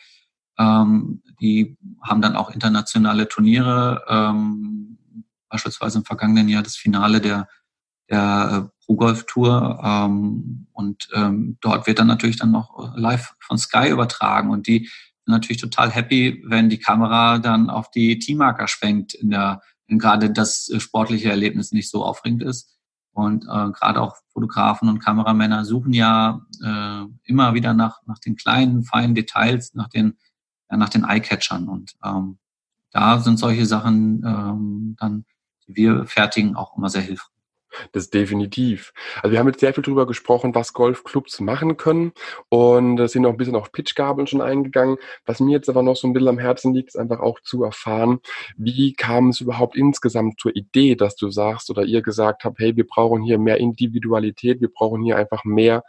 [0.57, 4.97] Ähm, die haben dann auch internationale Turniere, ähm,
[5.49, 7.47] beispielsweise im vergangenen Jahr das Finale der,
[8.09, 9.79] der äh, Pro Golf Tour.
[9.83, 14.49] Ähm, und ähm, dort wird dann natürlich dann noch live von Sky übertragen.
[14.49, 14.79] Und die
[15.25, 19.99] sind natürlich total happy, wenn die Kamera dann auf die Teammarker schwenkt, in der, wenn
[19.99, 22.75] gerade das sportliche Erlebnis nicht so aufregend ist.
[23.11, 28.35] Und äh, gerade auch Fotografen und Kameramänner suchen ja äh, immer wieder nach, nach den
[28.35, 30.15] kleinen, feinen Details, nach den
[30.69, 31.67] ja, nach den Eyecatchern.
[31.67, 32.37] Und ähm,
[32.91, 35.25] da sind solche Sachen ähm, dann,
[35.67, 37.38] die wir fertigen, auch immer sehr hilfreich.
[37.91, 38.93] Das definitiv.
[39.17, 42.13] Also wir haben jetzt sehr viel darüber gesprochen, was Golfclubs machen können
[42.49, 44.97] und sind auch ein bisschen auf Pitchgabeln schon eingegangen.
[45.25, 47.63] Was mir jetzt aber noch so ein bisschen am Herzen liegt, ist einfach auch zu
[47.63, 48.19] erfahren,
[48.57, 52.75] wie kam es überhaupt insgesamt zur Idee, dass du sagst oder ihr gesagt habt, hey,
[52.75, 55.83] wir brauchen hier mehr Individualität, wir brauchen hier einfach mehr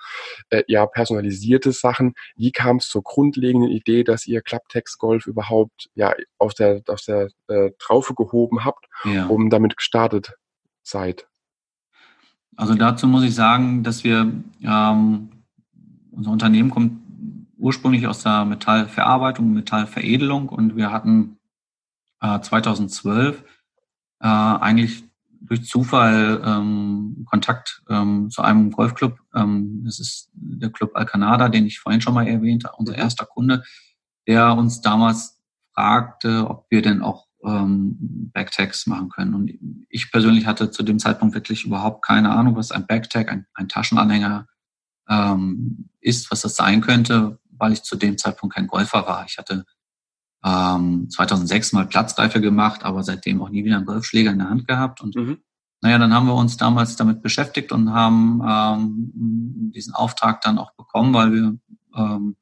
[0.51, 2.14] äh, ja, personalisierte Sachen.
[2.37, 7.05] Wie kam es zur grundlegenden Idee, dass ihr Clubtext Golf überhaupt ja aus der, aus
[7.05, 9.27] der äh, Traufe gehoben habt, ja.
[9.27, 10.35] um damit gestartet
[10.83, 11.30] seid?
[12.61, 14.31] Also dazu muss ich sagen, dass wir,
[14.62, 15.31] ähm,
[16.11, 17.01] unser Unternehmen kommt
[17.57, 21.38] ursprünglich aus der Metallverarbeitung, Metallveredelung und wir hatten
[22.20, 23.42] äh, 2012
[24.20, 25.05] äh, eigentlich
[25.40, 29.18] durch Zufall ähm, Kontakt ähm, zu einem Golfclub.
[29.35, 32.99] Ähm, das ist der Club Alcanada, den ich vorhin schon mal erwähnt unser mhm.
[32.99, 33.64] erster Kunde,
[34.29, 35.40] der uns damals
[35.73, 37.96] fragte, ob wir denn auch ähm,
[38.33, 39.35] Backtags machen können.
[39.35, 39.53] Und
[39.88, 43.68] ich persönlich hatte zu dem Zeitpunkt wirklich überhaupt keine Ahnung, was ein Backtag, ein, ein
[43.68, 44.46] Taschenanhänger
[45.09, 49.24] ähm, ist, was das sein könnte, weil ich zu dem Zeitpunkt kein Golfer war.
[49.26, 49.64] Ich hatte
[50.44, 54.66] ähm, 2006 mal Platzreife gemacht, aber seitdem auch nie wieder einen Golfschläger in der Hand
[54.66, 55.00] gehabt.
[55.00, 55.38] Und mhm.
[55.83, 60.72] naja, dann haben wir uns damals damit beschäftigt und haben ähm, diesen Auftrag dann auch
[60.74, 61.59] bekommen, weil wir
[61.96, 62.37] ähm,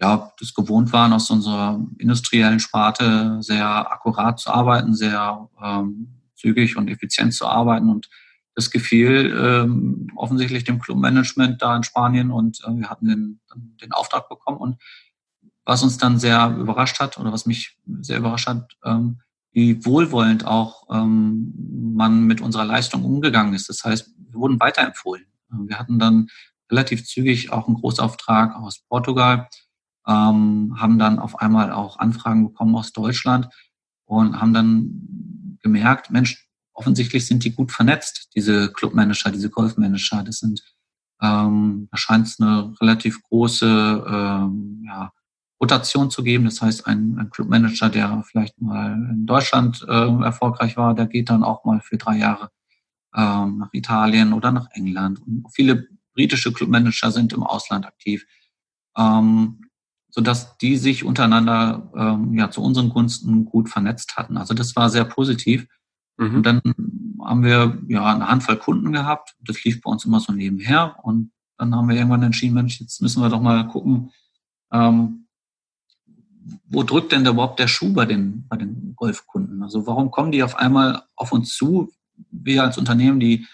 [0.00, 6.76] ja, das gewohnt waren, aus unserer industriellen Sparte sehr akkurat zu arbeiten, sehr ähm, zügig
[6.76, 7.88] und effizient zu arbeiten.
[7.88, 8.08] Und
[8.54, 13.40] das gefiel ähm, offensichtlich dem Clubmanagement da in Spanien und äh, wir hatten den,
[13.82, 14.58] den Auftrag bekommen.
[14.58, 14.76] Und
[15.64, 19.20] was uns dann sehr überrascht hat oder was mich sehr überrascht hat, ähm,
[19.52, 21.54] wie wohlwollend auch ähm,
[21.94, 23.68] man mit unserer Leistung umgegangen ist.
[23.68, 25.24] Das heißt, wir wurden weiterempfohlen.
[25.48, 26.28] Wir hatten dann
[26.70, 29.48] relativ zügig auch einen Großauftrag aus Portugal,
[30.06, 33.48] ähm, haben dann auf einmal auch Anfragen bekommen aus Deutschland
[34.04, 40.22] und haben dann gemerkt, Mensch, offensichtlich sind die gut vernetzt, diese Clubmanager, diese Golfmanager.
[40.22, 40.62] Das sind,
[41.20, 45.10] ähm, da scheint es eine relativ große ähm, ja,
[45.60, 46.44] Rotation zu geben.
[46.44, 51.30] Das heißt, ein, ein Clubmanager, der vielleicht mal in Deutschland äh, erfolgreich war, der geht
[51.30, 52.50] dann auch mal für drei Jahre
[53.14, 55.20] ähm, nach Italien oder nach England.
[55.26, 58.26] Und viele britische Clubmanager sind im Ausland aktiv.
[58.96, 59.65] Ähm,
[60.16, 64.38] sodass die sich untereinander ähm, ja zu unseren Gunsten gut vernetzt hatten.
[64.38, 65.66] Also das war sehr positiv.
[66.16, 66.36] Mhm.
[66.36, 66.62] Und dann
[67.22, 69.36] haben wir ja eine Handvoll Kunden gehabt.
[69.40, 70.96] Das lief bei uns immer so nebenher.
[71.02, 74.10] Und dann haben wir irgendwann entschieden, Mensch, jetzt müssen wir doch mal gucken,
[74.72, 75.26] ähm,
[76.64, 79.62] wo drückt denn da überhaupt der Schuh bei den, bei den Golfkunden?
[79.62, 81.92] Also warum kommen die auf einmal auf uns zu?
[82.30, 83.46] Wir als Unternehmen, die,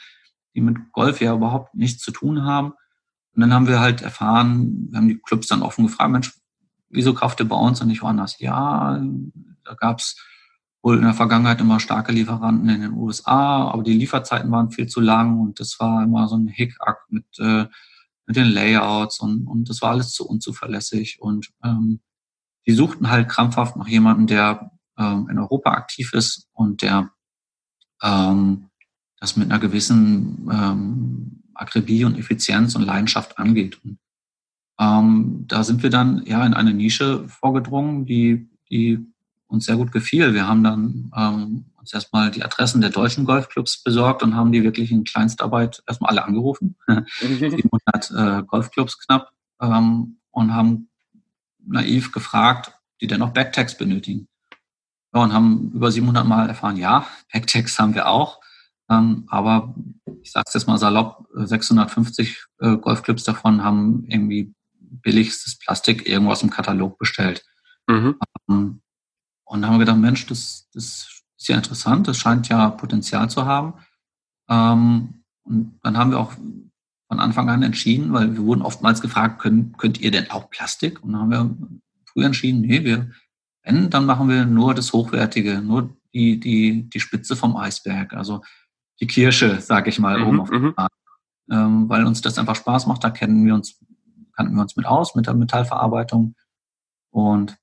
[0.55, 2.75] die mit Golf ja überhaupt nichts zu tun haben.
[3.35, 6.33] Und dann haben wir halt erfahren, wir haben die Clubs dann offen gefragt, Mensch,
[6.93, 8.39] wieso kauft ihr bei uns und nicht woanders?
[8.39, 9.03] Ja,
[9.65, 10.17] da gab es
[10.83, 14.87] wohl in der Vergangenheit immer starke Lieferanten in den USA, aber die Lieferzeiten waren viel
[14.87, 17.67] zu lang und das war immer so ein Hickhack mit, äh,
[18.27, 22.01] mit den Layouts und, und das war alles zu unzuverlässig und ähm,
[22.67, 27.11] die suchten halt krampfhaft nach jemandem, der ähm, in Europa aktiv ist und der
[28.03, 28.69] ähm,
[29.23, 33.79] das mit einer gewissen ähm, Akribie und Effizienz und Leidenschaft angeht.
[33.85, 33.99] Und
[34.83, 38.99] ähm, da sind wir dann ja in eine Nische vorgedrungen, die, die
[39.47, 40.35] uns sehr gut gefiel.
[40.35, 44.65] Wir haben dann ähm, uns erstmal die Adressen der deutschen Golfclubs besorgt und haben die
[44.65, 46.77] wirklich in Kleinstarbeit erstmal alle angerufen.
[47.21, 50.89] 700 äh, Golfclubs knapp ähm, und haben
[51.65, 54.27] naiv gefragt, die denn noch Backtags benötigen.
[55.15, 58.41] Ja, und haben über 700 Mal erfahren, ja, Backtags haben wir auch.
[58.91, 59.75] Ähm, aber
[60.23, 64.53] ich sage es jetzt mal salopp, 650 äh, Golfclubs davon haben irgendwie
[65.01, 67.45] billigstes Plastik irgendwo aus dem Katalog bestellt.
[67.89, 68.17] Mhm.
[68.49, 68.83] Ähm,
[69.45, 73.29] und dann haben wir gedacht, Mensch, das, das ist ja interessant, das scheint ja Potenzial
[73.29, 73.75] zu haben.
[74.49, 76.33] Ähm, und dann haben wir auch
[77.09, 81.03] von Anfang an entschieden, weil wir wurden oftmals gefragt, könnt, könnt ihr denn auch Plastik?
[81.03, 81.57] Und dann haben wir
[82.07, 83.11] früh entschieden, nee, wir,
[83.63, 88.43] wenn, dann machen wir nur das Hochwertige, nur die, die, die Spitze vom Eisberg, also
[89.01, 90.75] die Kirsche, sage ich mal, mhm, oben auf dem mhm.
[91.51, 93.79] ähm, weil uns das einfach Spaß macht, da kennen wir uns,
[94.35, 96.35] kannten wir uns mit aus, mit der Metallverarbeitung.
[97.11, 97.57] Und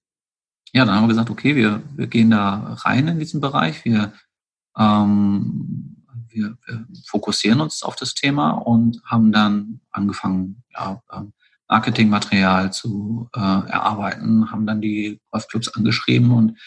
[0.74, 4.14] ja, dann haben wir gesagt, okay, wir, wir gehen da rein in diesen Bereich, wir,
[4.78, 11.34] ähm, wir, wir fokussieren uns auf das Thema und haben dann angefangen, ja, ähm,
[11.68, 16.58] Marketingmaterial zu äh, erarbeiten, haben dann die Golfclubs angeschrieben und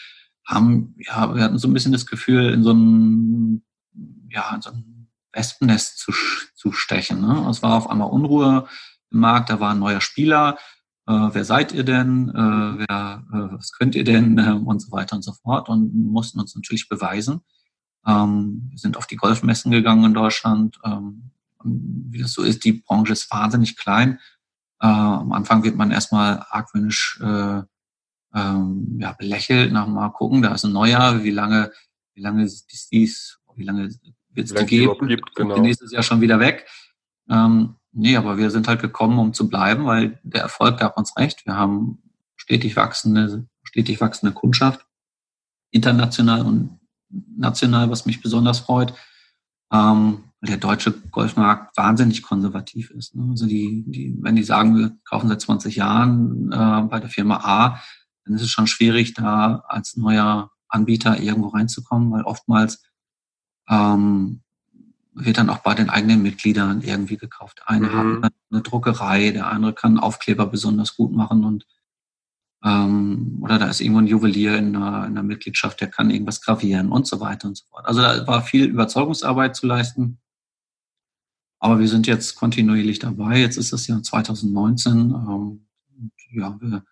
[0.45, 3.63] haben, ja, wir hatten so ein bisschen das Gefühl, in so ein,
[4.29, 6.13] ja, in so ein Wespennest zu,
[6.55, 7.21] zu stechen.
[7.21, 7.47] Ne?
[7.49, 8.67] Es war auf einmal Unruhe
[9.13, 10.57] im Markt, da war ein neuer Spieler,
[11.07, 14.91] äh, wer seid ihr denn, äh, wer, äh, was könnt ihr denn äh, und so
[14.91, 17.41] weiter und so fort und mussten uns natürlich beweisen.
[18.05, 20.79] Ähm, wir sind auf die Golfmessen gegangen in Deutschland.
[20.83, 21.31] Ähm,
[21.63, 24.19] wie das so ist, die Branche ist wahnsinnig klein.
[24.81, 27.61] Äh, am Anfang wird man erstmal argwöhnisch äh,
[28.35, 31.71] ähm, ja, belächelt, nach mal gucken, da ist ein neuer, wie lange,
[32.13, 33.89] wie lange ist dies, wie lange
[34.29, 35.07] wird es die geben?
[35.07, 35.59] Gibt, genau.
[35.59, 36.67] Nächstes Jahr schon wieder weg.
[37.29, 41.15] Ähm, nee, aber wir sind halt gekommen, um zu bleiben, weil der Erfolg gab uns
[41.17, 41.45] recht.
[41.45, 41.99] Wir haben
[42.35, 44.85] stetig wachsende, stetig wachsende Kundschaft,
[45.71, 46.79] international und
[47.09, 48.93] national, was mich besonders freut.
[49.71, 53.15] Ähm, der deutsche Golfmarkt wahnsinnig konservativ ist.
[53.15, 53.27] Ne?
[53.29, 57.37] Also die, die, wenn die sagen, wir kaufen seit 20 Jahren äh, bei der Firma
[57.37, 57.81] A,
[58.25, 62.83] dann ist es schon schwierig, da als neuer Anbieter irgendwo reinzukommen, weil oftmals
[63.69, 64.42] ähm,
[65.15, 67.61] wird dann auch bei den eigenen Mitgliedern irgendwie gekauft.
[67.65, 68.23] Eine mhm.
[68.23, 71.65] hat eine Druckerei, der andere kann Aufkleber besonders gut machen und
[72.63, 76.41] ähm, oder da ist irgendwo ein Juwelier in einer, in einer Mitgliedschaft, der kann irgendwas
[76.41, 77.85] gravieren und so weiter und so fort.
[77.85, 80.19] Also da war viel Überzeugungsarbeit zu leisten.
[81.59, 83.39] Aber wir sind jetzt kontinuierlich dabei.
[83.39, 84.91] Jetzt ist das Jahr 2019.
[85.11, 85.67] Ähm,
[86.31, 86.83] ja, wir,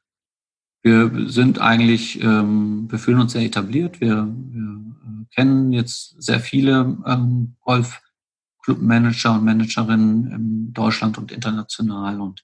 [0.81, 4.01] wir sind eigentlich, ähm, wir fühlen uns sehr etabliert.
[4.01, 7.55] Wir, wir äh, kennen jetzt sehr viele ähm,
[8.61, 12.43] Golf-Club-Manager und Managerinnen in Deutschland und international und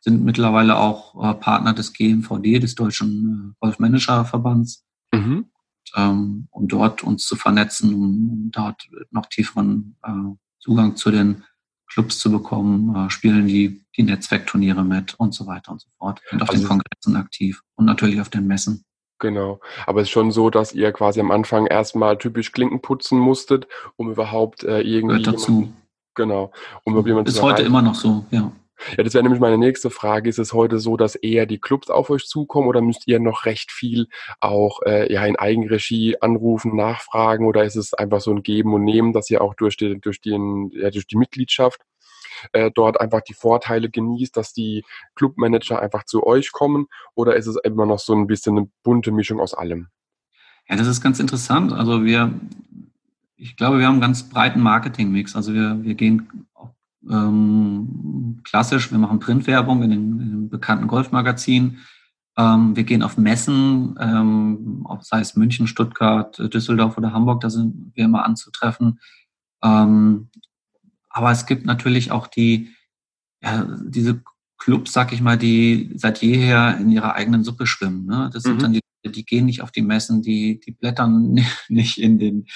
[0.00, 4.84] sind mittlerweile auch äh, Partner des GMVD, des Deutschen äh, Golfmanagerverbands.
[5.12, 5.46] Mhm.
[5.94, 11.44] Ähm, um dort uns zu vernetzen, um, dort noch tieferen äh, Zugang zu den
[11.88, 16.20] Clubs zu bekommen, äh, spielen die, die Netzwerkturniere mit und so weiter und so fort.
[16.30, 18.84] Sind auf also den Kongressen aktiv und natürlich auf den Messen.
[19.18, 19.60] Genau.
[19.86, 23.66] Aber es ist schon so, dass ihr quasi am Anfang erstmal typisch Klinken putzen musstet,
[23.96, 25.22] um überhaupt äh, irgendwie.
[25.22, 25.72] Gehört dazu.
[26.14, 26.50] Genau.
[26.84, 28.50] Um ist heute immer noch so, ja.
[28.96, 30.28] Ja, das wäre nämlich meine nächste Frage.
[30.28, 33.46] Ist es heute so, dass eher die Clubs auf euch zukommen oder müsst ihr noch
[33.46, 34.08] recht viel
[34.40, 38.84] auch äh, ja, in Eigenregie anrufen, nachfragen oder ist es einfach so ein Geben und
[38.84, 41.80] Nehmen, dass ihr auch durch die, durch den, ja, durch die Mitgliedschaft
[42.52, 47.46] äh, dort einfach die Vorteile genießt, dass die Clubmanager einfach zu euch kommen oder ist
[47.46, 49.88] es immer noch so ein bisschen eine bunte Mischung aus allem?
[50.68, 51.72] Ja, das ist ganz interessant.
[51.72, 52.32] Also wir,
[53.36, 55.36] ich glaube, wir haben einen ganz breiten Marketingmix.
[55.36, 56.28] Also wir, wir gehen
[57.08, 61.78] ähm, klassisch, wir machen Printwerbung in den, in den bekannten Golfmagazinen.
[62.36, 67.50] Ähm, wir gehen auf Messen, ähm, ob sei es München, Stuttgart, Düsseldorf oder Hamburg, da
[67.50, 69.00] sind wir immer anzutreffen.
[69.62, 70.28] Ähm,
[71.16, 72.74] aber es gibt natürlich auch die,
[73.42, 74.22] ja, diese
[74.58, 78.04] Clubs, sag ich mal, die seit jeher in ihrer eigenen Suppe schwimmen.
[78.04, 78.28] Ne?
[78.34, 78.60] Das sind mhm.
[78.60, 82.46] dann die, die gehen nicht auf die Messen, die, die blättern nicht in den,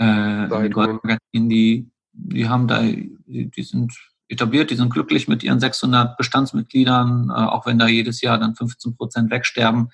[0.00, 3.92] äh, in den Goldmagazinen, die, die haben da, die, die sind
[4.26, 8.56] etabliert, die sind glücklich mit ihren 600 Bestandsmitgliedern, äh, auch wenn da jedes Jahr dann
[8.56, 9.90] 15 Prozent wegsterben.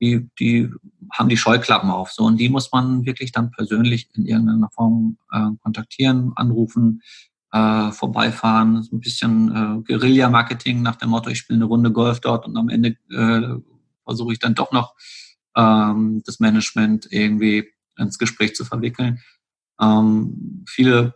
[0.00, 0.68] Die, die
[1.12, 2.10] haben die Scheuklappen auf.
[2.10, 7.02] So, und die muss man wirklich dann persönlich in irgendeiner Form äh, kontaktieren, anrufen,
[7.52, 8.82] äh, vorbeifahren.
[8.82, 12.56] So ein bisschen äh, Guerilla-Marketing nach dem Motto, ich spiele eine Runde Golf dort und
[12.56, 13.60] am Ende äh,
[14.04, 14.94] versuche ich dann doch noch
[15.56, 19.20] ähm, das Management irgendwie ins Gespräch zu verwickeln.
[19.80, 21.14] Ähm, viele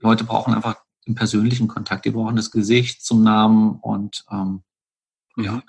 [0.00, 4.62] Leute brauchen einfach den persönlichen Kontakt, die brauchen das Gesicht zum Namen und ähm,
[5.36, 5.44] mhm.
[5.44, 5.62] ja,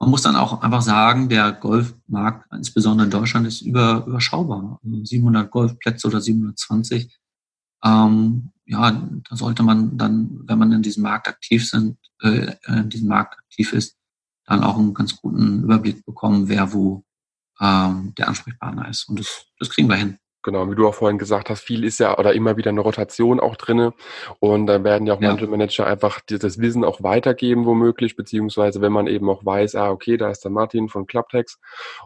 [0.00, 4.80] man muss dann auch einfach sagen, der Golfmarkt, insbesondere in Deutschland, ist über, überschaubar.
[4.82, 7.16] 700 also Golfplätze oder 720.
[7.84, 8.90] Ähm, ja,
[9.28, 13.38] da sollte man dann, wenn man in diesem Markt aktiv sind, äh, in diesem Markt
[13.38, 13.96] aktiv ist,
[14.46, 17.04] dann auch einen ganz guten Überblick bekommen, wer wo
[17.60, 19.08] ähm, der Ansprechpartner ist.
[19.08, 20.18] Und das, das kriegen wir hin.
[20.44, 23.40] Genau, wie du auch vorhin gesagt hast, viel ist ja oder immer wieder eine Rotation
[23.40, 23.94] auch drinne.
[24.40, 25.28] Und da werden ja auch ja.
[25.28, 29.90] manche Manager einfach das Wissen auch weitergeben womöglich, beziehungsweise wenn man eben auch weiß, ah
[29.90, 31.58] okay, da ist der Martin von Clubtex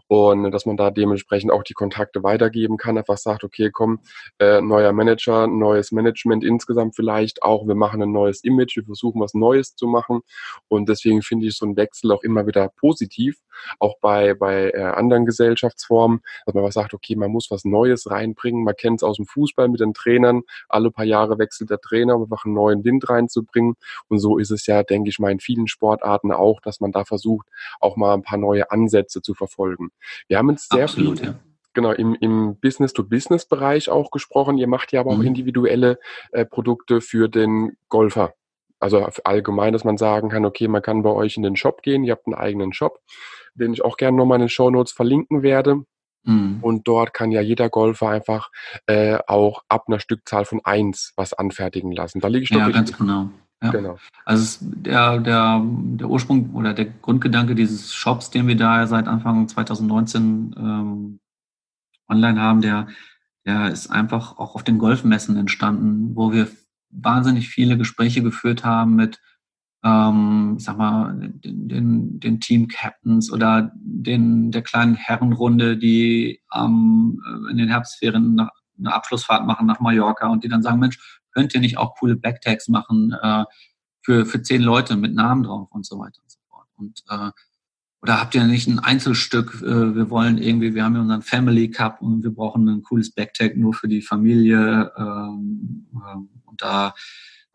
[0.06, 3.98] und dass man da dementsprechend auch die Kontakte weitergeben kann, einfach sagt, okay, komm,
[4.38, 9.20] äh, neuer Manager, neues Management insgesamt vielleicht auch, wir machen ein neues Image, wir versuchen
[9.20, 10.20] was Neues zu machen.
[10.68, 13.40] Und deswegen finde ich so ein Wechsel auch immer wieder positiv,
[13.78, 18.10] auch bei, bei äh, anderen Gesellschaftsformen, dass man was sagt, okay, man muss was Neues
[18.10, 18.64] rein reinbringen.
[18.64, 20.42] Man kennt es aus dem Fußball mit den Trainern.
[20.68, 23.74] Alle paar Jahre wechselt der Trainer, um einfach einen neuen Wind reinzubringen.
[24.08, 27.04] Und so ist es ja, denke ich mal, in vielen Sportarten auch, dass man da
[27.04, 27.48] versucht,
[27.80, 29.90] auch mal ein paar neue Ansätze zu verfolgen.
[30.26, 31.34] Wir haben jetzt sehr Absolut, viel, ja
[31.74, 34.58] genau, im, im Business-to-Business-Bereich auch gesprochen.
[34.58, 35.28] Ihr macht ja aber auch mhm.
[35.28, 36.00] individuelle
[36.32, 38.34] äh, Produkte für den Golfer.
[38.80, 42.04] Also allgemein, dass man sagen kann, okay, man kann bei euch in den Shop gehen,
[42.04, 43.00] ihr habt einen eigenen Shop,
[43.54, 45.84] den ich auch gerne nochmal in den Show Notes verlinken werde.
[46.24, 46.58] Mhm.
[46.60, 48.50] Und dort kann ja jeder Golfer einfach
[48.86, 52.20] äh, auch ab einer Stückzahl von eins was anfertigen lassen.
[52.20, 53.30] Da liege ich doch Ja, ganz genau.
[53.62, 53.70] Ja.
[53.70, 53.98] genau.
[54.24, 59.48] Also der, der, der Ursprung oder der Grundgedanke dieses Shops, den wir da seit Anfang
[59.48, 61.20] 2019 ähm,
[62.08, 62.86] online haben, der,
[63.44, 66.48] der ist einfach auch auf den Golfmessen entstanden, wo wir
[66.90, 69.20] wahnsinnig viele Gespräche geführt haben mit
[69.84, 77.22] ähm, ich sag mal, den, den, den Team-Captains oder den, der kleinen Herrenrunde, die ähm,
[77.50, 81.54] in den Herbstferien nach, eine Abschlussfahrt machen nach Mallorca und die dann sagen, Mensch, könnt
[81.54, 83.44] ihr nicht auch coole Backtags machen äh,
[84.02, 86.66] für, für zehn Leute mit Namen drauf und so weiter und so fort.
[86.76, 87.30] Und äh,
[88.00, 89.62] oder habt ihr nicht ein Einzelstück?
[89.62, 93.12] Äh, wir wollen irgendwie, wir haben ja unseren Family Cup und wir brauchen ein cooles
[93.12, 94.92] Backtag nur für die Familie.
[94.96, 96.94] Ähm, äh, und da,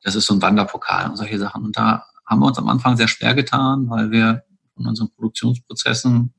[0.01, 1.63] das ist so ein Wanderpokal und solche Sachen.
[1.63, 4.43] Und da haben wir uns am Anfang sehr schwer getan, weil wir
[4.75, 6.33] von unseren Produktionsprozessen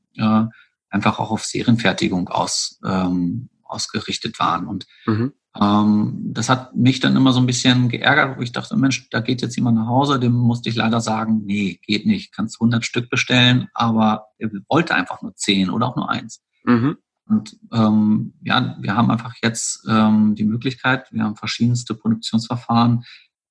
[0.89, 4.65] einfach auch auf Serienfertigung aus, ähm, ausgerichtet waren.
[4.65, 5.33] Und mhm.
[5.59, 9.21] Ähm, das hat mich dann immer so ein bisschen geärgert, wo ich dachte, Mensch, da
[9.21, 12.85] geht jetzt jemand nach Hause, dem musste ich leider sagen, nee, geht nicht, kannst 100
[12.85, 16.41] Stück bestellen, aber er wollte einfach nur 10 oder auch nur eins.
[16.65, 16.97] Mhm.
[17.27, 23.03] Und ähm, ja, wir haben einfach jetzt ähm, die Möglichkeit, wir haben verschiedenste Produktionsverfahren,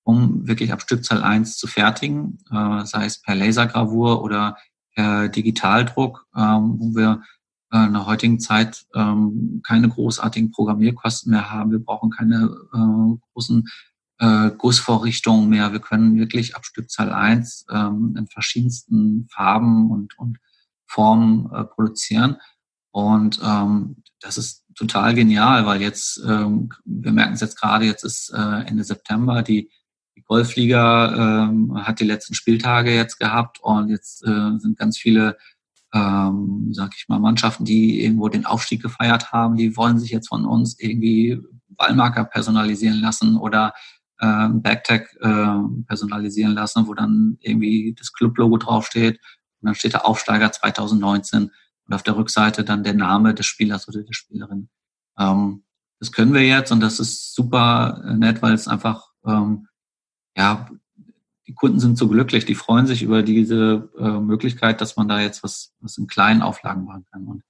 [0.04, 4.56] um wirklich ab Stückzahl 1 zu fertigen, äh, sei es per Lasergravur oder
[4.94, 7.22] per Digitaldruck, ähm, wo wir
[7.78, 11.70] in der heutigen Zeit ähm, keine großartigen Programmierkosten mehr haben.
[11.70, 13.68] Wir brauchen keine äh, großen
[14.18, 15.72] äh, Gussvorrichtungen mehr.
[15.72, 20.38] Wir können wirklich ab Stückzahl 1 ähm, in verschiedensten Farben und, und
[20.86, 22.36] Formen äh, produzieren.
[22.92, 28.04] Und ähm, das ist total genial, weil jetzt, ähm, wir merken es jetzt gerade, jetzt
[28.04, 29.70] ist äh, Ende September, die
[30.16, 35.36] die Golfliga ähm, hat die letzten Spieltage jetzt gehabt und jetzt äh, sind ganz viele,
[35.94, 40.28] ähm, sag ich mal, Mannschaften, die irgendwo den Aufstieg gefeiert haben, die wollen sich jetzt
[40.28, 43.72] von uns irgendwie Ballmarker personalisieren lassen oder
[44.18, 49.20] äh, Backtag äh, personalisieren lassen, wo dann irgendwie das Clublogo draufsteht
[49.60, 51.50] und dann steht der Aufsteiger 2019
[51.86, 54.68] und auf der Rückseite dann der Name des Spielers oder der Spielerin.
[55.16, 55.62] Ähm,
[56.00, 59.68] das können wir jetzt und das ist super nett, weil es einfach ähm,
[60.36, 60.68] ja,
[61.46, 65.20] die Kunden sind so glücklich, die freuen sich über diese äh, Möglichkeit, dass man da
[65.20, 67.26] jetzt was, was in kleinen Auflagen machen kann.
[67.26, 67.42] Und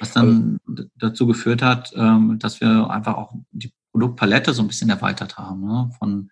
[0.00, 4.68] was dann also, dazu geführt hat, ähm, dass wir einfach auch die Produktpalette so ein
[4.68, 5.90] bisschen erweitert haben, ne?
[5.98, 6.30] von,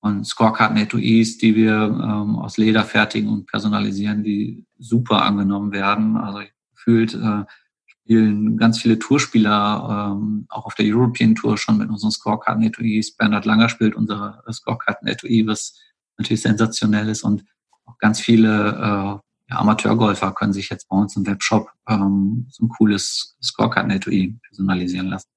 [0.00, 6.16] von Scorekarten-Etuis, die wir ähm, aus Leder fertigen und personalisieren, die super angenommen werden.
[6.16, 6.40] Also
[6.72, 7.44] gefühlt äh,
[7.86, 13.14] spielen ganz viele Tourspieler, ähm, auch auf der European Tour schon mit unseren Scorekarten-Etuis.
[13.16, 15.78] Bernhard Langer spielt unser Scorekarten-Etui, was
[16.18, 17.44] natürlich sensationell ist und
[17.86, 19.18] auch ganz viele äh,
[19.50, 25.06] ja, Amateurgolfer können sich jetzt bei uns im Webshop ähm, so ein cooles Scorekarten-Etui personalisieren
[25.08, 25.28] lassen.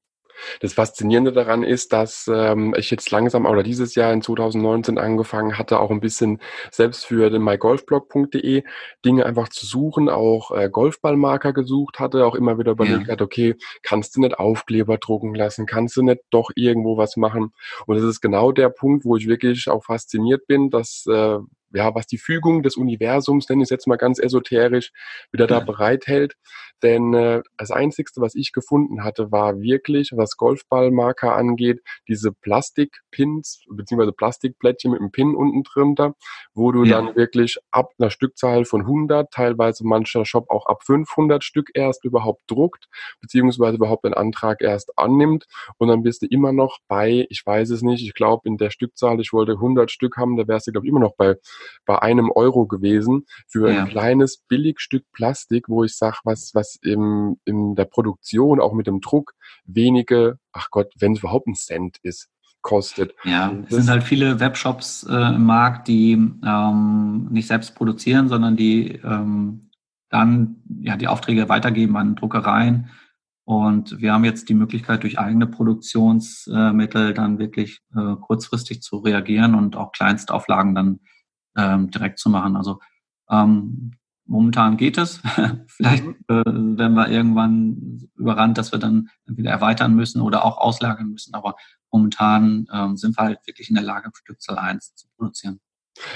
[0.60, 5.58] Das Faszinierende daran ist, dass ähm, ich jetzt langsam oder dieses Jahr in 2019 angefangen
[5.58, 6.40] hatte, auch ein bisschen
[6.72, 8.64] selbst für den mygolfblog.de
[9.06, 13.14] Dinge einfach zu suchen, auch äh, Golfballmarker gesucht hatte, auch immer wieder überlegt ja.
[13.14, 17.54] hat, okay, kannst du nicht Aufkleber drucken lassen, kannst du nicht doch irgendwo was machen?
[17.86, 21.40] Und das ist genau der Punkt, wo ich wirklich auch fasziniert bin, dass äh,
[21.74, 24.92] ja, was die Fügung des Universums, nenne ich es jetzt mal ganz esoterisch,
[25.32, 26.36] wieder da bereithält.
[26.84, 33.64] Denn äh, das Einzigste, was ich gefunden hatte, war wirklich, was Golfballmarker angeht, diese Plastikpins
[33.70, 36.16] beziehungsweise Plastikplättchen mit einem Pin unten drunter,
[36.54, 36.98] wo du ja.
[37.02, 42.04] dann wirklich ab einer Stückzahl von 100, teilweise mancher Shop auch ab 500 Stück erst
[42.06, 42.88] überhaupt druckt,
[43.22, 45.46] beziehungsweise überhaupt den Antrag erst annimmt
[45.78, 48.72] und dann bist du immer noch bei, ich weiß es nicht, ich glaube in der
[48.72, 51.36] Stückzahl, ich wollte 100 Stück haben, da wärst du glaube ich immer noch bei
[51.86, 53.84] bei einem Euro gewesen für ja.
[53.84, 58.88] ein kleines Billigstück Plastik, wo ich sage, was, was im, in der Produktion, auch mit
[58.88, 59.34] dem Druck,
[59.66, 62.30] wenige, ach Gott, wenn es überhaupt ein Cent ist,
[62.62, 63.14] kostet.
[63.24, 68.56] Ja, es sind halt viele Webshops äh, im Markt, die ähm, nicht selbst produzieren, sondern
[68.56, 69.72] die ähm,
[70.10, 72.90] dann ja die Aufträge weitergeben an Druckereien.
[73.44, 79.56] Und wir haben jetzt die Möglichkeit, durch eigene Produktionsmittel dann wirklich äh, kurzfristig zu reagieren
[79.56, 81.00] und auch Kleinstauflagen dann
[81.58, 82.56] ähm, direkt zu machen.
[82.56, 82.80] Also
[83.30, 83.94] ähm,
[84.26, 85.22] momentan geht es.
[85.68, 86.16] Vielleicht mhm.
[86.28, 91.34] äh, werden wir irgendwann überrannt, dass wir dann wieder erweitern müssen oder auch auslagern müssen.
[91.34, 91.56] Aber
[91.92, 95.60] momentan ähm, sind wir halt wirklich in der Lage, Stückzahl 1 zu produzieren.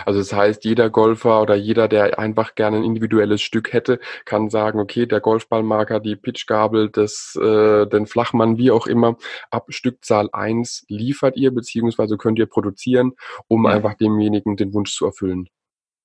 [0.06, 4.50] Also das heißt, jeder Golfer oder jeder, der einfach gerne ein individuelles Stück hätte, kann
[4.50, 9.18] sagen, okay, der Golfballmarker, die Pitchgabel, das, äh, den Flachmann, wie auch immer,
[9.52, 13.14] ab Stückzahl 1 liefert ihr, beziehungsweise könnt ihr produzieren,
[13.48, 13.72] um ja.
[13.72, 15.48] einfach demjenigen den Wunsch zu erfüllen.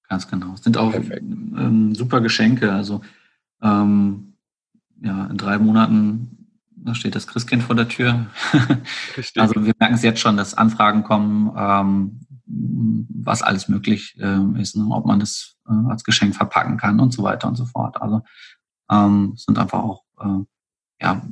[0.08, 0.54] Ganz genau.
[0.54, 2.72] Es sind auch ähm, super Geschenke.
[2.72, 3.00] Also
[3.62, 4.34] ähm,
[5.02, 6.36] ja, in drei Monaten
[6.82, 8.26] da steht das Christkind vor der Tür.
[9.36, 12.20] Also wir merken es jetzt schon, dass Anfragen kommen, ähm,
[12.52, 14.86] was alles möglich äh, ist, ne?
[14.90, 18.00] ob man das äh, als Geschenk verpacken kann und so weiter und so fort.
[18.00, 18.22] Also
[18.90, 20.44] ähm, sind einfach auch, äh,
[21.00, 21.22] ja,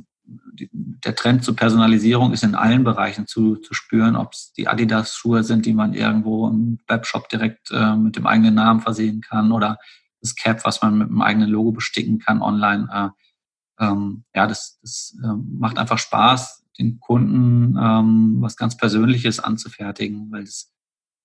[0.53, 4.67] die, der Trend zur Personalisierung ist in allen Bereichen zu, zu spüren, ob es die
[4.67, 9.51] Adidas-Schuhe sind, die man irgendwo im Webshop direkt äh, mit dem eigenen Namen versehen kann
[9.51, 9.77] oder
[10.21, 12.87] das Cap, was man mit dem eigenen Logo besticken kann online.
[13.79, 19.39] Äh, ähm, ja, das, das äh, macht einfach Spaß, den Kunden ähm, was ganz Persönliches
[19.39, 20.73] anzufertigen, weil es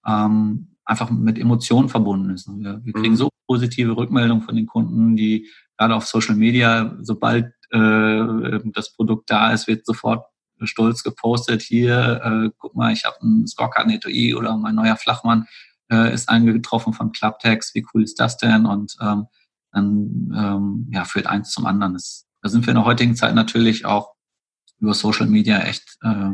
[0.07, 2.49] ähm, einfach mit Emotionen verbunden ist.
[2.49, 3.19] Wir, wir kriegen mhm.
[3.19, 9.31] so positive Rückmeldungen von den Kunden, die gerade auf Social Media, sobald äh, das Produkt
[9.31, 10.27] da ist, wird sofort
[10.63, 15.47] stolz gepostet, hier, äh, guck mal, ich habe einen Scorecard Netoi oder mein neuer Flachmann
[15.91, 18.65] äh, ist eingetroffen von Clubtex, wie cool ist das denn?
[18.67, 19.27] Und ähm,
[19.73, 21.95] dann ähm, ja, führt eins zum anderen.
[21.95, 24.15] Das, da sind wir in der heutigen Zeit natürlich auch
[24.79, 26.31] über Social Media echt äh,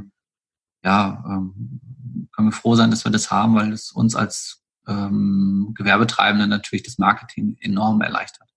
[0.84, 1.80] ja, ähm,
[2.32, 6.82] können wir froh sein, dass wir das haben, weil es uns als ähm, Gewerbetreibende natürlich
[6.84, 8.49] das Marketing enorm erleichtert.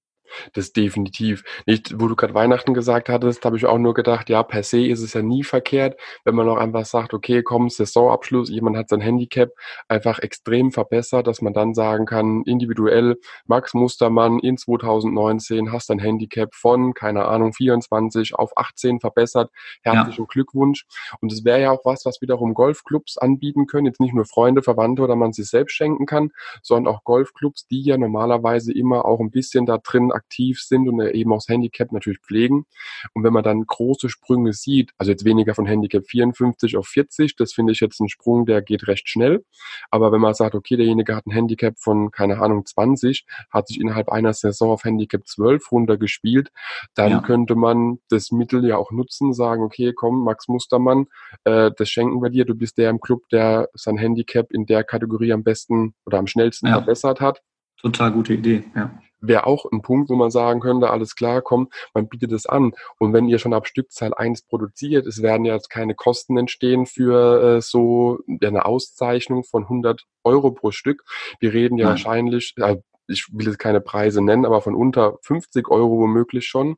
[0.53, 1.43] Das definitiv.
[1.65, 4.85] Nicht, wo du gerade Weihnachten gesagt hattest, habe ich auch nur gedacht, ja, per se
[4.85, 8.89] ist es ja nie verkehrt, wenn man auch einfach sagt, okay, komm, Saisonabschluss, jemand hat
[8.89, 9.49] sein Handicap
[9.87, 15.99] einfach extrem verbessert, dass man dann sagen kann, individuell, Max Mustermann in 2019 hast dein
[15.99, 19.51] Handicap von, keine Ahnung, 24 auf 18 verbessert.
[19.81, 20.27] Herzlichen ja.
[20.29, 20.85] Glückwunsch.
[21.21, 24.61] Und es wäre ja auch was, was wiederum Golfclubs anbieten können, jetzt nicht nur Freunde,
[24.61, 26.31] Verwandte oder man sich selbst schenken kann,
[26.61, 30.99] sondern auch Golfclubs, die ja normalerweise immer auch ein bisschen da drin aktiv sind und
[31.01, 32.65] eben auch das Handicap natürlich pflegen.
[33.13, 37.35] Und wenn man dann große Sprünge sieht, also jetzt weniger von Handicap 54 auf 40,
[37.35, 39.43] das finde ich jetzt ein Sprung, der geht recht schnell.
[39.91, 43.79] Aber wenn man sagt, okay, derjenige hat ein Handicap von, keine Ahnung, 20, hat sich
[43.79, 46.51] innerhalb einer Saison auf Handicap 12 runtergespielt,
[46.95, 47.19] dann ja.
[47.21, 51.07] könnte man das Mittel ja auch nutzen, sagen, okay, komm, Max Mustermann,
[51.43, 54.83] äh, das schenken wir dir, du bist der im Club, der sein Handicap in der
[54.83, 56.73] Kategorie am besten oder am schnellsten ja.
[56.73, 57.41] verbessert hat.
[57.77, 58.91] Total gute Idee, ja
[59.23, 62.73] wäre auch ein Punkt, wo man sagen könnte, alles klar, komm, man bietet es an.
[62.99, 66.85] Und wenn ihr schon ab Stückzahl 1 produziert, es werden ja jetzt keine Kosten entstehen
[66.85, 71.03] für äh, so eine Auszeichnung von 100 Euro pro Stück.
[71.39, 71.91] Wir reden ja Nein.
[71.93, 76.75] wahrscheinlich, äh, ich will jetzt keine Preise nennen, aber von unter 50 Euro womöglich schon.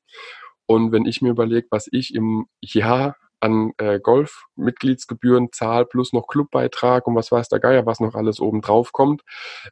[0.68, 6.28] Und wenn ich mir überlege, was ich im Jahr an äh, Golf-Mitgliedsgebühren zahl plus noch
[6.28, 9.22] Clubbeitrag und was weiß der Geier, was noch alles oben drauf kommt.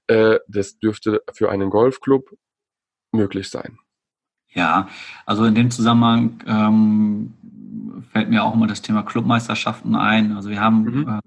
[0.08, 2.30] Äh, das dürfte für einen Golfclub
[3.14, 3.78] möglich sein.
[4.54, 4.88] Ja,
[5.26, 7.34] also in dem Zusammenhang ähm,
[8.12, 10.34] fällt mir auch immer das Thema Clubmeisterschaften ein.
[10.34, 11.10] Also wir haben mhm.
[11.10, 11.20] äh,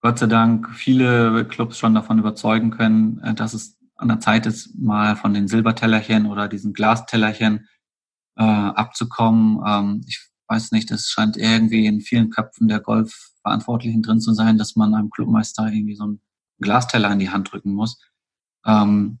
[0.00, 4.46] Gott sei Dank viele Clubs schon davon überzeugen können, äh, dass es an der Zeit
[4.46, 7.66] ist, mal von den Silbertellerchen oder diesen Glastellerchen
[8.36, 9.60] äh, abzukommen.
[9.66, 14.56] Ähm, ich weiß nicht, es scheint irgendwie in vielen Köpfen der Golfverantwortlichen drin zu sein,
[14.56, 16.20] dass man einem Clubmeister irgendwie so einen
[16.60, 18.00] Glasteller in die Hand drücken muss.
[18.64, 19.18] Ähm,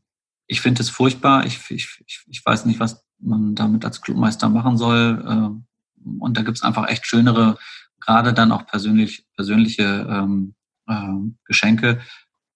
[0.48, 1.46] ich finde es furchtbar.
[1.46, 5.22] Ich, ich, ich weiß nicht, was man damit als Clubmeister machen soll.
[5.24, 7.58] Äh, und da gibt es einfach echt schönere,
[8.00, 10.54] gerade dann auch persönlich, persönliche ähm,
[10.86, 12.00] äh, Geschenke.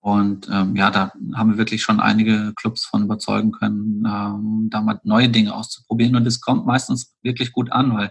[0.01, 4.80] Und ähm, ja, da haben wir wirklich schon einige Clubs von überzeugen können, ähm, da
[4.80, 6.16] mal neue Dinge auszuprobieren.
[6.16, 8.11] Und es kommt meistens wirklich gut an, weil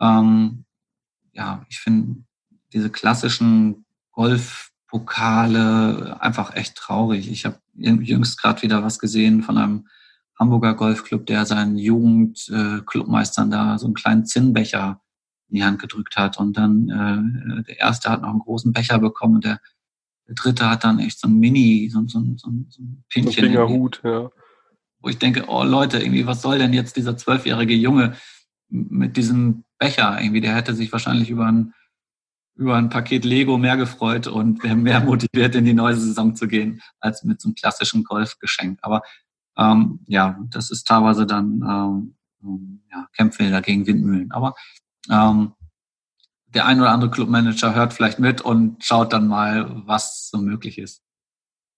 [0.00, 0.64] ähm,
[1.32, 2.24] ja, ich finde
[2.72, 7.30] diese klassischen Golf Pokale einfach echt traurig.
[7.30, 9.88] Ich habe jüngst gerade wieder was gesehen von einem
[10.38, 15.00] Hamburger Golfclub, der seinen Jugendclubmeistern da so einen kleinen Zinnbecher
[15.48, 16.38] in die Hand gedrückt hat.
[16.38, 19.60] Und dann äh, der erste hat noch einen großen Becher bekommen und der,
[20.28, 23.32] der dritte hat dann echt so ein Mini, so, so, so, so ein Pinchen.
[23.32, 24.30] So Fingerhut, ja.
[25.00, 28.14] Wo ich denke, oh Leute, irgendwie, was soll denn jetzt dieser zwölfjährige Junge
[28.68, 30.20] mit diesem Becher?
[30.20, 31.72] Irgendwie, der hätte sich wahrscheinlich über ein,
[32.58, 36.48] über ein Paket Lego mehr gefreut und wäre mehr motiviert, in die neue Saison zu
[36.48, 38.78] gehen, als mit so einem klassischen Golfgeschenk.
[38.82, 39.02] Aber
[39.56, 44.32] ähm, ja, das ist teilweise dann ähm, ähm ja, Kämpfe dagegen Windmühlen.
[44.32, 44.54] Aber
[45.08, 45.52] ähm,
[46.48, 50.78] der ein oder andere Clubmanager hört vielleicht mit und schaut dann mal, was so möglich
[50.78, 51.02] ist.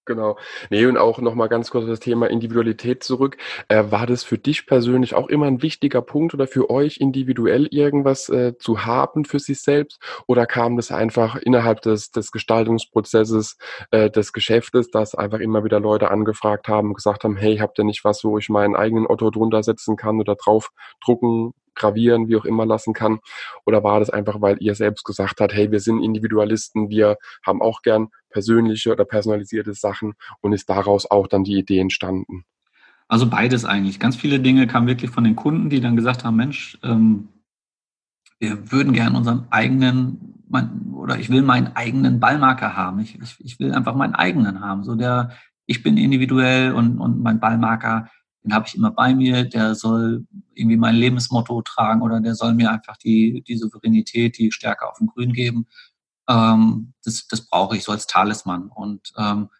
[0.06, 0.36] Genau.
[0.70, 3.36] Nee, und auch nochmal ganz kurz das Thema Individualität zurück.
[3.68, 7.66] Äh, war das für dich persönlich auch immer ein wichtiger Punkt oder für euch individuell
[7.70, 10.00] irgendwas äh, zu haben für sich selbst?
[10.26, 13.58] Oder kam das einfach innerhalb des, des Gestaltungsprozesses
[13.90, 17.84] äh, des Geschäftes, dass einfach immer wieder Leute angefragt haben gesagt haben, hey, habt ihr
[17.84, 20.70] nicht was, wo ich meinen eigenen Otto drunter setzen kann oder drauf
[21.04, 23.20] drucken gravieren, wie auch immer lassen kann?
[23.66, 27.62] Oder war das einfach, weil ihr selbst gesagt habt, hey, wir sind Individualisten, wir haben
[27.62, 32.44] auch gern persönliche oder personalisierte Sachen und ist daraus auch dann die Idee entstanden?
[33.08, 33.98] Also beides eigentlich.
[33.98, 37.28] Ganz viele Dinge kamen wirklich von den Kunden, die dann gesagt haben, Mensch, ähm,
[38.38, 43.00] wir würden gern unseren eigenen, mein, oder ich will meinen eigenen Ballmarker haben.
[43.00, 44.84] Ich, ich, ich will einfach meinen eigenen haben.
[44.84, 45.32] So der,
[45.66, 48.08] ich bin individuell und, und mein Ballmarker
[48.42, 52.54] den habe ich immer bei mir, der soll irgendwie mein Lebensmotto tragen oder der soll
[52.54, 55.66] mir einfach die, die Souveränität, die Stärke auf dem Grün geben.
[56.28, 58.68] Ähm, das, das brauche ich so als Talisman.
[58.68, 59.50] Und ähm,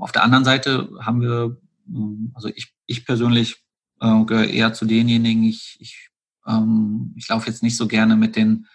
[0.00, 1.56] auf der anderen Seite haben wir,
[1.88, 3.64] ähm, also ich, ich persönlich
[4.00, 6.10] äh, gehöre eher zu denjenigen, ich, ich,
[6.46, 8.66] ähm, ich laufe jetzt nicht so gerne mit den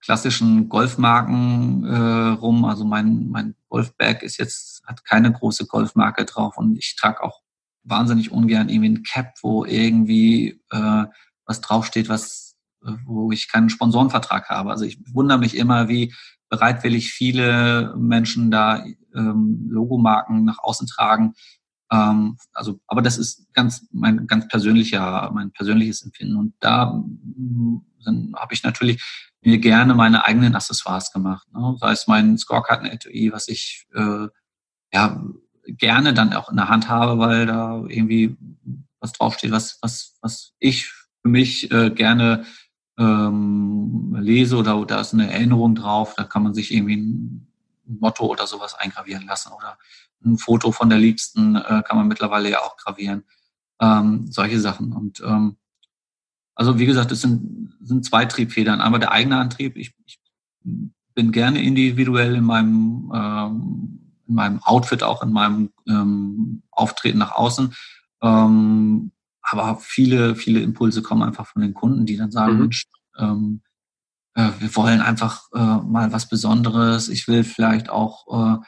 [0.00, 2.64] klassischen Golfmarken äh, rum.
[2.64, 7.45] Also mein, mein Golfbag ist jetzt, hat keine große Golfmarke drauf und ich trage auch
[7.86, 11.04] wahnsinnig ungern irgendwie ein Cap, wo irgendwie äh,
[11.46, 14.70] was draufsteht, was, äh, wo ich keinen Sponsorenvertrag habe.
[14.70, 16.12] Also ich wundere mich immer, wie
[16.48, 18.84] bereitwillig viele Menschen da
[19.14, 21.34] ähm, Logomarken nach außen tragen.
[21.90, 26.36] Ähm, also, aber das ist ganz mein ganz persönlicher, mein persönliches Empfinden.
[26.36, 29.02] Und da mm, habe ich natürlich
[29.42, 31.46] mir gerne meine eigenen Accessoires gemacht.
[31.52, 31.76] Ne?
[31.78, 34.26] Sei es mein Scorekarten-Etui, was ich äh,
[34.92, 35.24] ja
[35.66, 38.36] gerne dann auch in der Hand habe, weil da irgendwie
[39.00, 42.44] was draufsteht, was, was, was ich für mich äh, gerne
[42.98, 47.46] ähm, lese oder da ist eine Erinnerung drauf, da kann man sich irgendwie ein
[47.84, 49.78] Motto oder sowas eingravieren lassen oder
[50.24, 53.24] ein Foto von der Liebsten äh, kann man mittlerweile ja auch gravieren.
[53.80, 54.92] Ähm, solche Sachen.
[54.92, 55.56] Und ähm,
[56.54, 58.80] also wie gesagt, es sind, sind zwei Triebfedern.
[58.80, 59.76] Einmal der eigene Antrieb.
[59.76, 60.18] Ich, ich
[61.14, 67.32] bin gerne individuell in meinem ähm, in meinem Outfit, auch in meinem ähm, Auftreten nach
[67.32, 67.74] außen.
[68.22, 69.12] Ähm,
[69.42, 72.60] aber viele, viele Impulse kommen einfach von den Kunden, die dann sagen, mhm.
[72.60, 72.86] Mensch,
[73.18, 73.62] ähm,
[74.34, 77.08] äh, wir wollen einfach äh, mal was Besonderes.
[77.08, 78.64] Ich will vielleicht auch äh,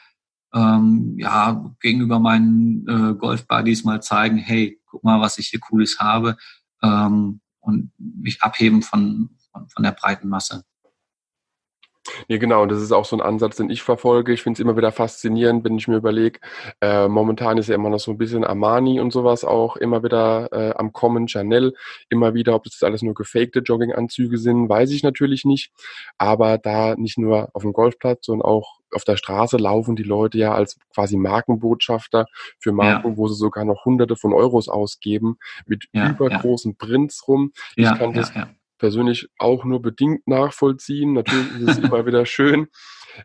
[0.53, 5.99] ähm, ja gegenüber meinen äh, Golf-Buddies mal zeigen, hey, guck mal, was ich hier Cooles
[5.99, 6.37] habe
[6.81, 10.63] ähm, und mich abheben von, von, von der breiten Masse.
[12.27, 12.63] Ja, genau.
[12.63, 14.33] Und das ist auch so ein Ansatz, den ich verfolge.
[14.33, 16.39] Ich finde es immer wieder faszinierend, wenn ich mir überlege,
[16.81, 20.49] äh, momentan ist ja immer noch so ein bisschen Armani und sowas auch immer wieder
[20.51, 21.73] äh, am Kommen, Chanel
[22.09, 25.71] immer wieder, ob das alles nur gefakte Jogginganzüge sind, weiß ich natürlich nicht.
[26.17, 30.37] Aber da nicht nur auf dem Golfplatz, sondern auch auf der Straße laufen die Leute
[30.37, 32.25] ja als quasi Markenbotschafter
[32.57, 33.17] für Marken, ja.
[33.17, 36.85] wo sie sogar noch hunderte von Euros ausgeben, mit ja, übergroßen ja.
[36.85, 37.51] Prints rum.
[37.75, 38.31] Ich kann das
[38.79, 41.13] persönlich auch nur bedingt nachvollziehen.
[41.13, 42.67] Natürlich ist es immer wieder schön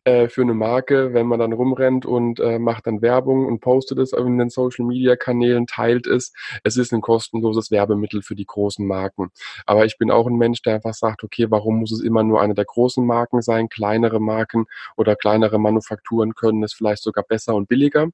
[0.05, 3.99] äh, für eine Marke, wenn man dann rumrennt und äh, macht dann Werbung und postet
[3.99, 6.33] es in den Social Media Kanälen, teilt es.
[6.65, 9.31] Es ist ein kostenloses Werbemittel für die großen Marken.
[9.67, 12.41] Aber ich bin auch ein Mensch, der einfach sagt, okay, warum muss es immer nur
[12.41, 13.69] eine der großen Marken sein?
[13.69, 18.09] Kleinere Marken oder kleinere Manufakturen können es vielleicht sogar besser und billiger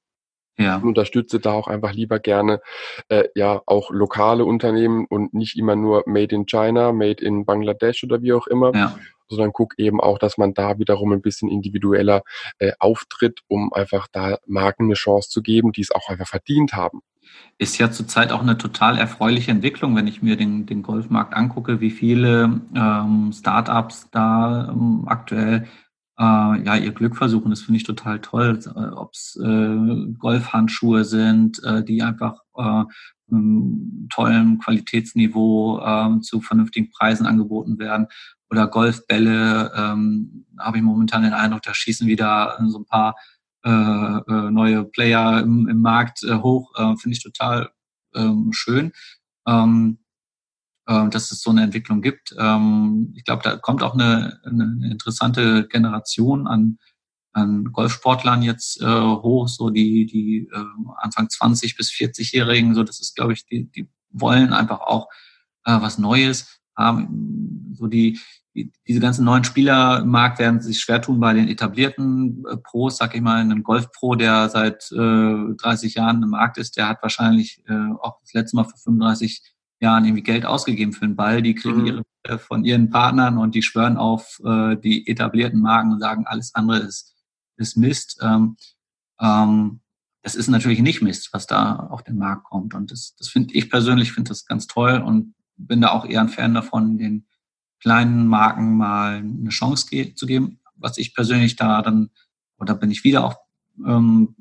[0.61, 0.77] ja.
[0.77, 2.61] und unterstütze da auch einfach lieber gerne
[3.09, 8.05] äh, ja auch lokale Unternehmen und nicht immer nur Made in China, Made in Bangladesch
[8.05, 8.99] oder wie auch immer, ja.
[9.29, 12.23] sondern guck eben auch, dass man da wiederum ein bisschen individueller
[12.59, 16.75] äh, auftritt, um einfach da Marken eine Chance zu geben, die es auch einfach verdient
[16.75, 17.01] haben.
[17.59, 21.81] Ist ja zurzeit auch eine total erfreuliche Entwicklung, wenn ich mir den, den Golfmarkt angucke,
[21.81, 25.69] wie viele ähm, Startups da ähm, aktuell
[26.21, 27.51] äh, ja, ihr Glück versuchen.
[27.51, 28.61] Das finde ich total toll.
[28.67, 32.85] Äh, Ob es äh, Golfhandschuhe sind, äh, die einfach äh,
[34.11, 38.07] tollem Qualitätsniveau äh, zu vernünftigen Preisen angeboten werden.
[38.51, 43.15] Oder Golfbälle, ähm, habe ich momentan den Eindruck, da schießen wieder so ein paar
[43.65, 46.73] äh, äh, neue Player im, im Markt äh, hoch.
[46.77, 47.71] Äh, Finde ich total
[48.15, 48.93] ähm, schön.
[49.47, 50.10] Ähm, äh,
[51.11, 52.35] dass es so eine Entwicklung gibt.
[52.39, 56.79] Ähm, ich glaube, da kommt auch eine, eine interessante Generation an,
[57.33, 60.65] an Golfsportlern jetzt äh, hoch, so die, die äh,
[60.97, 65.09] Anfang 20 bis 40-Jährigen, so das ist, glaube ich, die, die wollen einfach auch
[65.65, 67.75] äh, was Neues haben.
[67.79, 68.19] So die,
[68.55, 72.57] die, diese ganzen neuen Spieler im Markt werden sich schwer tun bei den etablierten äh,
[72.57, 76.89] Pros, sag ich mal, ein Golf-Pro, der seit äh, 30 Jahren im Markt ist, der
[76.89, 77.63] hat wahrscheinlich
[78.01, 79.43] auch das letzte Mal vor 35
[79.81, 81.43] Jahren irgendwie Geld ausgegeben für einen Ball.
[81.43, 81.87] Die kriegen mhm.
[81.87, 86.27] ihre äh, von ihren Partnern und die schwören auf äh, die etablierten Marken und sagen,
[86.27, 87.17] alles andere ist
[87.61, 88.19] ist Mist.
[88.23, 88.57] Ähm,
[89.21, 89.81] ähm,
[90.23, 92.75] das ist natürlich nicht Mist, was da auf den Markt kommt.
[92.75, 96.21] Und das, das finde ich persönlich finde das ganz toll und bin da auch eher
[96.21, 97.27] ein Fan davon, den
[97.81, 100.59] kleinen Marken mal eine Chance ge zu geben.
[100.77, 102.11] Was ich persönlich da dann,
[102.59, 103.37] oder bin ich wieder auch
[103.87, 104.35] ähm,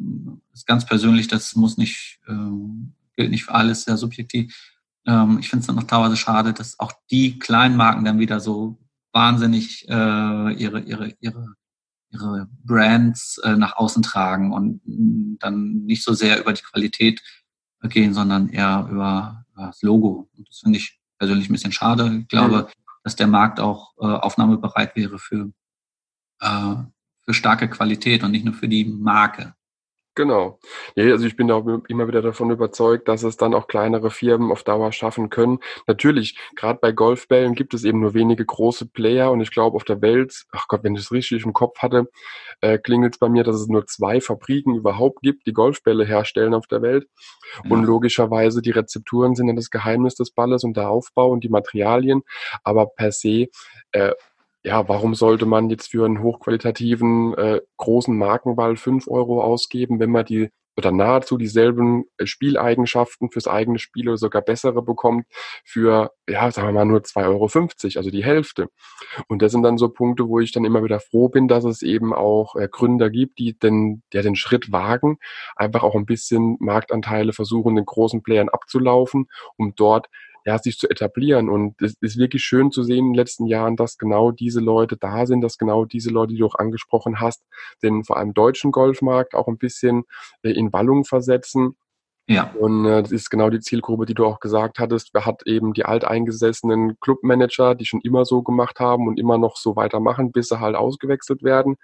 [0.65, 4.53] ganz persönlich, das muss nicht, ähm, gilt nicht für alles, sehr subjektiv.
[5.09, 8.39] Ähm, ich finde es dann noch teilweise schade, dass auch die kleinen Marken dann wieder
[8.39, 8.77] so
[9.11, 11.55] wahnsinnig äh, ihre, ihre, ihre
[12.11, 17.21] ihre Brands äh, nach außen tragen und mm, dann nicht so sehr über die Qualität
[17.83, 20.29] gehen, sondern eher über, über das Logo.
[20.35, 22.19] Und das finde ich persönlich ein bisschen schade.
[22.21, 22.83] Ich glaube, mhm.
[23.03, 25.51] dass der Markt auch äh, aufnahmebereit wäre für,
[26.41, 26.75] äh,
[27.23, 29.53] für starke Qualität und nicht nur für die Marke.
[30.19, 30.59] Genau.
[30.95, 34.51] Ja, also ich bin auch immer wieder davon überzeugt, dass es dann auch kleinere Firmen
[34.51, 35.59] auf Dauer schaffen können.
[35.87, 39.85] Natürlich, gerade bei Golfbällen gibt es eben nur wenige große Player und ich glaube auf
[39.85, 42.09] der Welt, ach Gott, wenn ich es richtig im Kopf hatte,
[42.59, 46.53] äh, klingelt es bei mir, dass es nur zwei Fabriken überhaupt gibt, die Golfbälle herstellen
[46.53, 47.07] auf der Welt.
[47.63, 47.71] Ja.
[47.71, 51.49] Und logischerweise die Rezepturen sind ja das Geheimnis des Balles und der Aufbau und die
[51.49, 52.23] Materialien.
[52.65, 53.47] Aber per se
[53.93, 54.11] äh,
[54.63, 60.11] ja, warum sollte man jetzt für einen hochqualitativen, äh, großen Markenball fünf Euro ausgeben, wenn
[60.11, 60.49] man die
[60.79, 65.25] oder nahezu dieselben äh, Spieleigenschaften fürs eigene Spiel oder sogar bessere bekommt
[65.65, 67.49] für, ja, sagen wir mal, nur 2,50 Euro,
[67.97, 68.69] also die Hälfte.
[69.27, 71.81] Und das sind dann so Punkte, wo ich dann immer wieder froh bin, dass es
[71.81, 75.17] eben auch äh, Gründer gibt, die den, der den Schritt wagen,
[75.55, 80.07] einfach auch ein bisschen Marktanteile versuchen, den großen Playern abzulaufen, um dort
[80.49, 81.47] ja, sich zu etablieren.
[81.47, 84.97] Und es ist wirklich schön zu sehen in den letzten Jahren, dass genau diese Leute
[84.97, 87.43] da sind, dass genau diese Leute, die du auch angesprochen hast,
[87.83, 90.05] den vor allem deutschen Golfmarkt auch ein bisschen
[90.41, 91.75] äh, in Wallung versetzen.
[92.27, 92.51] Ja.
[92.57, 95.11] Und äh, das ist genau die Zielgruppe, die du auch gesagt hattest.
[95.13, 99.55] Wer hat eben die alteingesessenen Clubmanager, die schon immer so gemacht haben und immer noch
[99.55, 101.75] so weitermachen, bis sie halt ausgewechselt werden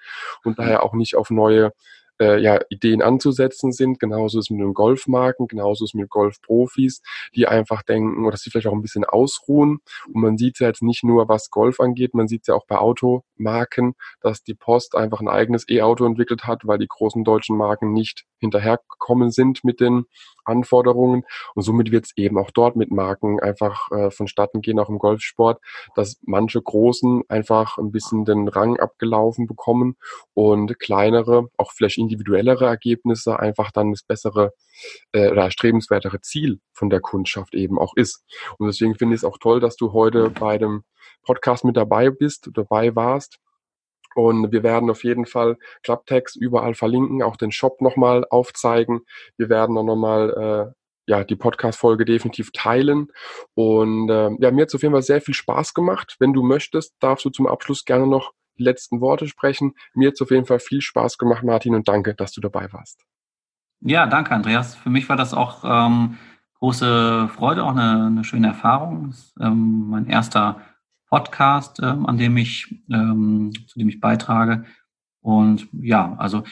[0.44, 1.72] und daher auch nicht auf neue
[2.20, 4.00] äh, ja, Ideen anzusetzen sind.
[4.00, 7.02] Genauso ist es mit den Golfmarken, genauso ist es mit Golfprofis,
[7.36, 9.80] die einfach denken oder sie vielleicht auch ein bisschen ausruhen.
[10.14, 12.78] Und man sieht ja jetzt nicht nur, was Golf angeht, man sieht ja auch bei
[12.78, 17.94] Automarken, dass die Post einfach ein eigenes E-Auto entwickelt hat, weil die großen deutschen Marken
[17.94, 20.06] nicht hinterhergekommen sind mit den
[20.46, 21.24] Anforderungen.
[21.54, 25.00] Und somit wird es eben auch dort mit Marken einfach äh, vonstatten gehen, auch im
[25.00, 25.62] Golfsport,
[25.96, 29.98] dass manche Großen einfach ein bisschen den Rang abgelaufen bekommen
[30.34, 34.54] und kleinere, auch vielleicht individuellere Ergebnisse einfach dann das bessere
[35.12, 38.24] äh, oder erstrebenswertere Ziel von der Kundschaft eben auch ist.
[38.58, 40.84] Und deswegen finde ich es auch toll, dass du heute bei dem
[41.24, 43.40] Podcast mit dabei bist, dabei warst.
[44.16, 49.02] Und wir werden auf jeden Fall Clubtext überall verlinken, auch den Shop nochmal aufzeigen.
[49.38, 50.74] Wir werden dann nochmal äh,
[51.08, 53.08] ja, die Podcast-Folge definitiv teilen.
[53.54, 56.16] Und äh, ja, mir hat es auf jeden Fall sehr viel Spaß gemacht.
[56.20, 59.74] Wenn du möchtest, darfst du zum Abschluss gerne noch die letzten Worte sprechen.
[59.94, 62.72] Mir hat es auf jeden Fall viel Spaß gemacht, Martin, und danke, dass du dabei
[62.72, 63.04] warst.
[63.82, 64.76] Ja, danke, Andreas.
[64.76, 66.18] Für mich war das auch ähm,
[66.60, 69.10] große Freude, auch eine, eine schöne Erfahrung.
[69.10, 70.62] Das ähm, mein erster
[71.16, 74.66] Podcast, ähm, an dem ich, ähm, zu dem ich beitrage.
[75.22, 76.44] Und ja, also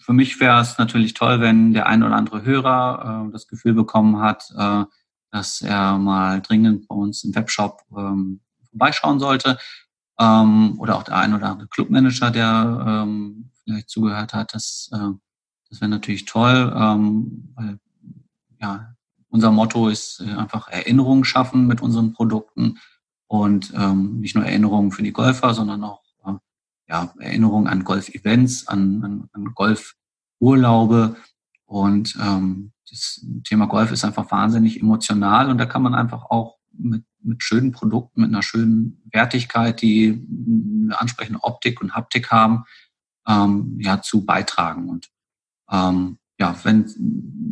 [0.00, 3.74] für mich wäre es natürlich toll, wenn der ein oder andere Hörer äh, das Gefühl
[3.74, 4.84] bekommen hat, äh,
[5.32, 8.38] dass er mal dringend bei uns im Webshop ähm,
[8.70, 9.58] vorbeischauen sollte.
[10.20, 14.54] Ähm, oder auch der ein oder andere Clubmanager, der ähm, vielleicht zugehört hat.
[14.54, 15.10] Das, äh,
[15.70, 17.80] das wäre natürlich toll, ähm, weil
[18.60, 18.94] ja,
[19.28, 22.78] unser Motto ist äh, einfach Erinnerungen schaffen mit unseren Produkten
[23.26, 26.32] und ähm, nicht nur Erinnerungen für die Golfer, sondern auch äh,
[26.88, 31.16] ja, Erinnerungen an Golf-Events, an, an, an Golf-Urlaube.
[31.64, 36.58] Und ähm, das Thema Golf ist einfach wahnsinnig emotional und da kann man einfach auch
[36.72, 40.26] mit, mit schönen Produkten, mit einer schönen Wertigkeit, die
[40.84, 42.64] eine ansprechende Optik und Haptik haben,
[43.26, 44.88] ähm, ja, zu beitragen.
[44.88, 45.08] Und
[45.70, 46.92] ähm, ja, wenn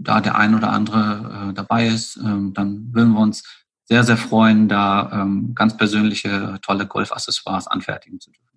[0.03, 4.17] da der ein oder andere äh, dabei ist, ähm, dann würden wir uns sehr, sehr
[4.17, 8.52] freuen, da ähm, ganz persönliche, tolle Golfaccessoires anfertigen zu dürfen.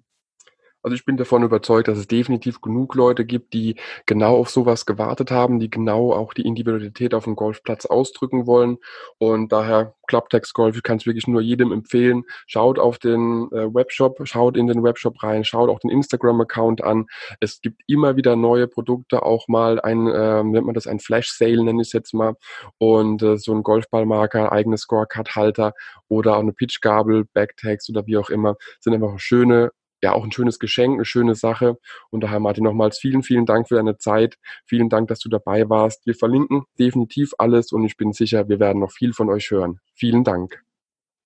[0.85, 3.75] Also ich bin davon überzeugt, dass es definitiv genug Leute gibt, die
[4.05, 8.77] genau auf sowas gewartet haben, die genau auch die Individualität auf dem Golfplatz ausdrücken wollen.
[9.17, 12.25] Und daher Clubtext Golf, ich kann es wirklich nur jedem empfehlen.
[12.45, 17.07] Schaut auf den äh, Webshop, schaut in den Webshop rein, schaut auch den Instagram-Account an.
[17.39, 21.63] Es gibt immer wieder neue Produkte, auch mal ein, äh, nennt man das ein Flash-Sale,
[21.63, 22.35] nenne ich es jetzt mal.
[22.77, 25.73] Und äh, so ein Golfballmarker, eigenes Scorecard-Halter
[26.09, 29.71] oder auch eine Pitchgabel, Backtags oder wie auch immer, sind einfach schöne
[30.05, 31.77] ja auch ein schönes Geschenk, eine schöne Sache.
[32.09, 34.37] Und daher, Martin, nochmals vielen, vielen Dank für deine Zeit.
[34.65, 36.05] Vielen Dank, dass du dabei warst.
[36.05, 39.79] Wir verlinken definitiv alles und ich bin sicher, wir werden noch viel von euch hören.
[39.93, 40.63] Vielen Dank.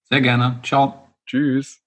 [0.09, 0.59] Sehr gerne.
[0.63, 1.07] Ciao.
[1.25, 1.81] Tschüss.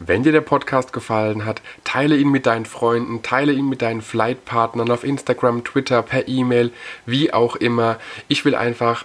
[0.00, 4.00] Wenn dir der Podcast gefallen hat, teile ihn mit deinen Freunden, teile ihn mit deinen
[4.00, 6.70] Flightpartnern auf Instagram, Twitter, per E-Mail,
[7.04, 7.98] wie auch immer.
[8.28, 9.04] Ich will einfach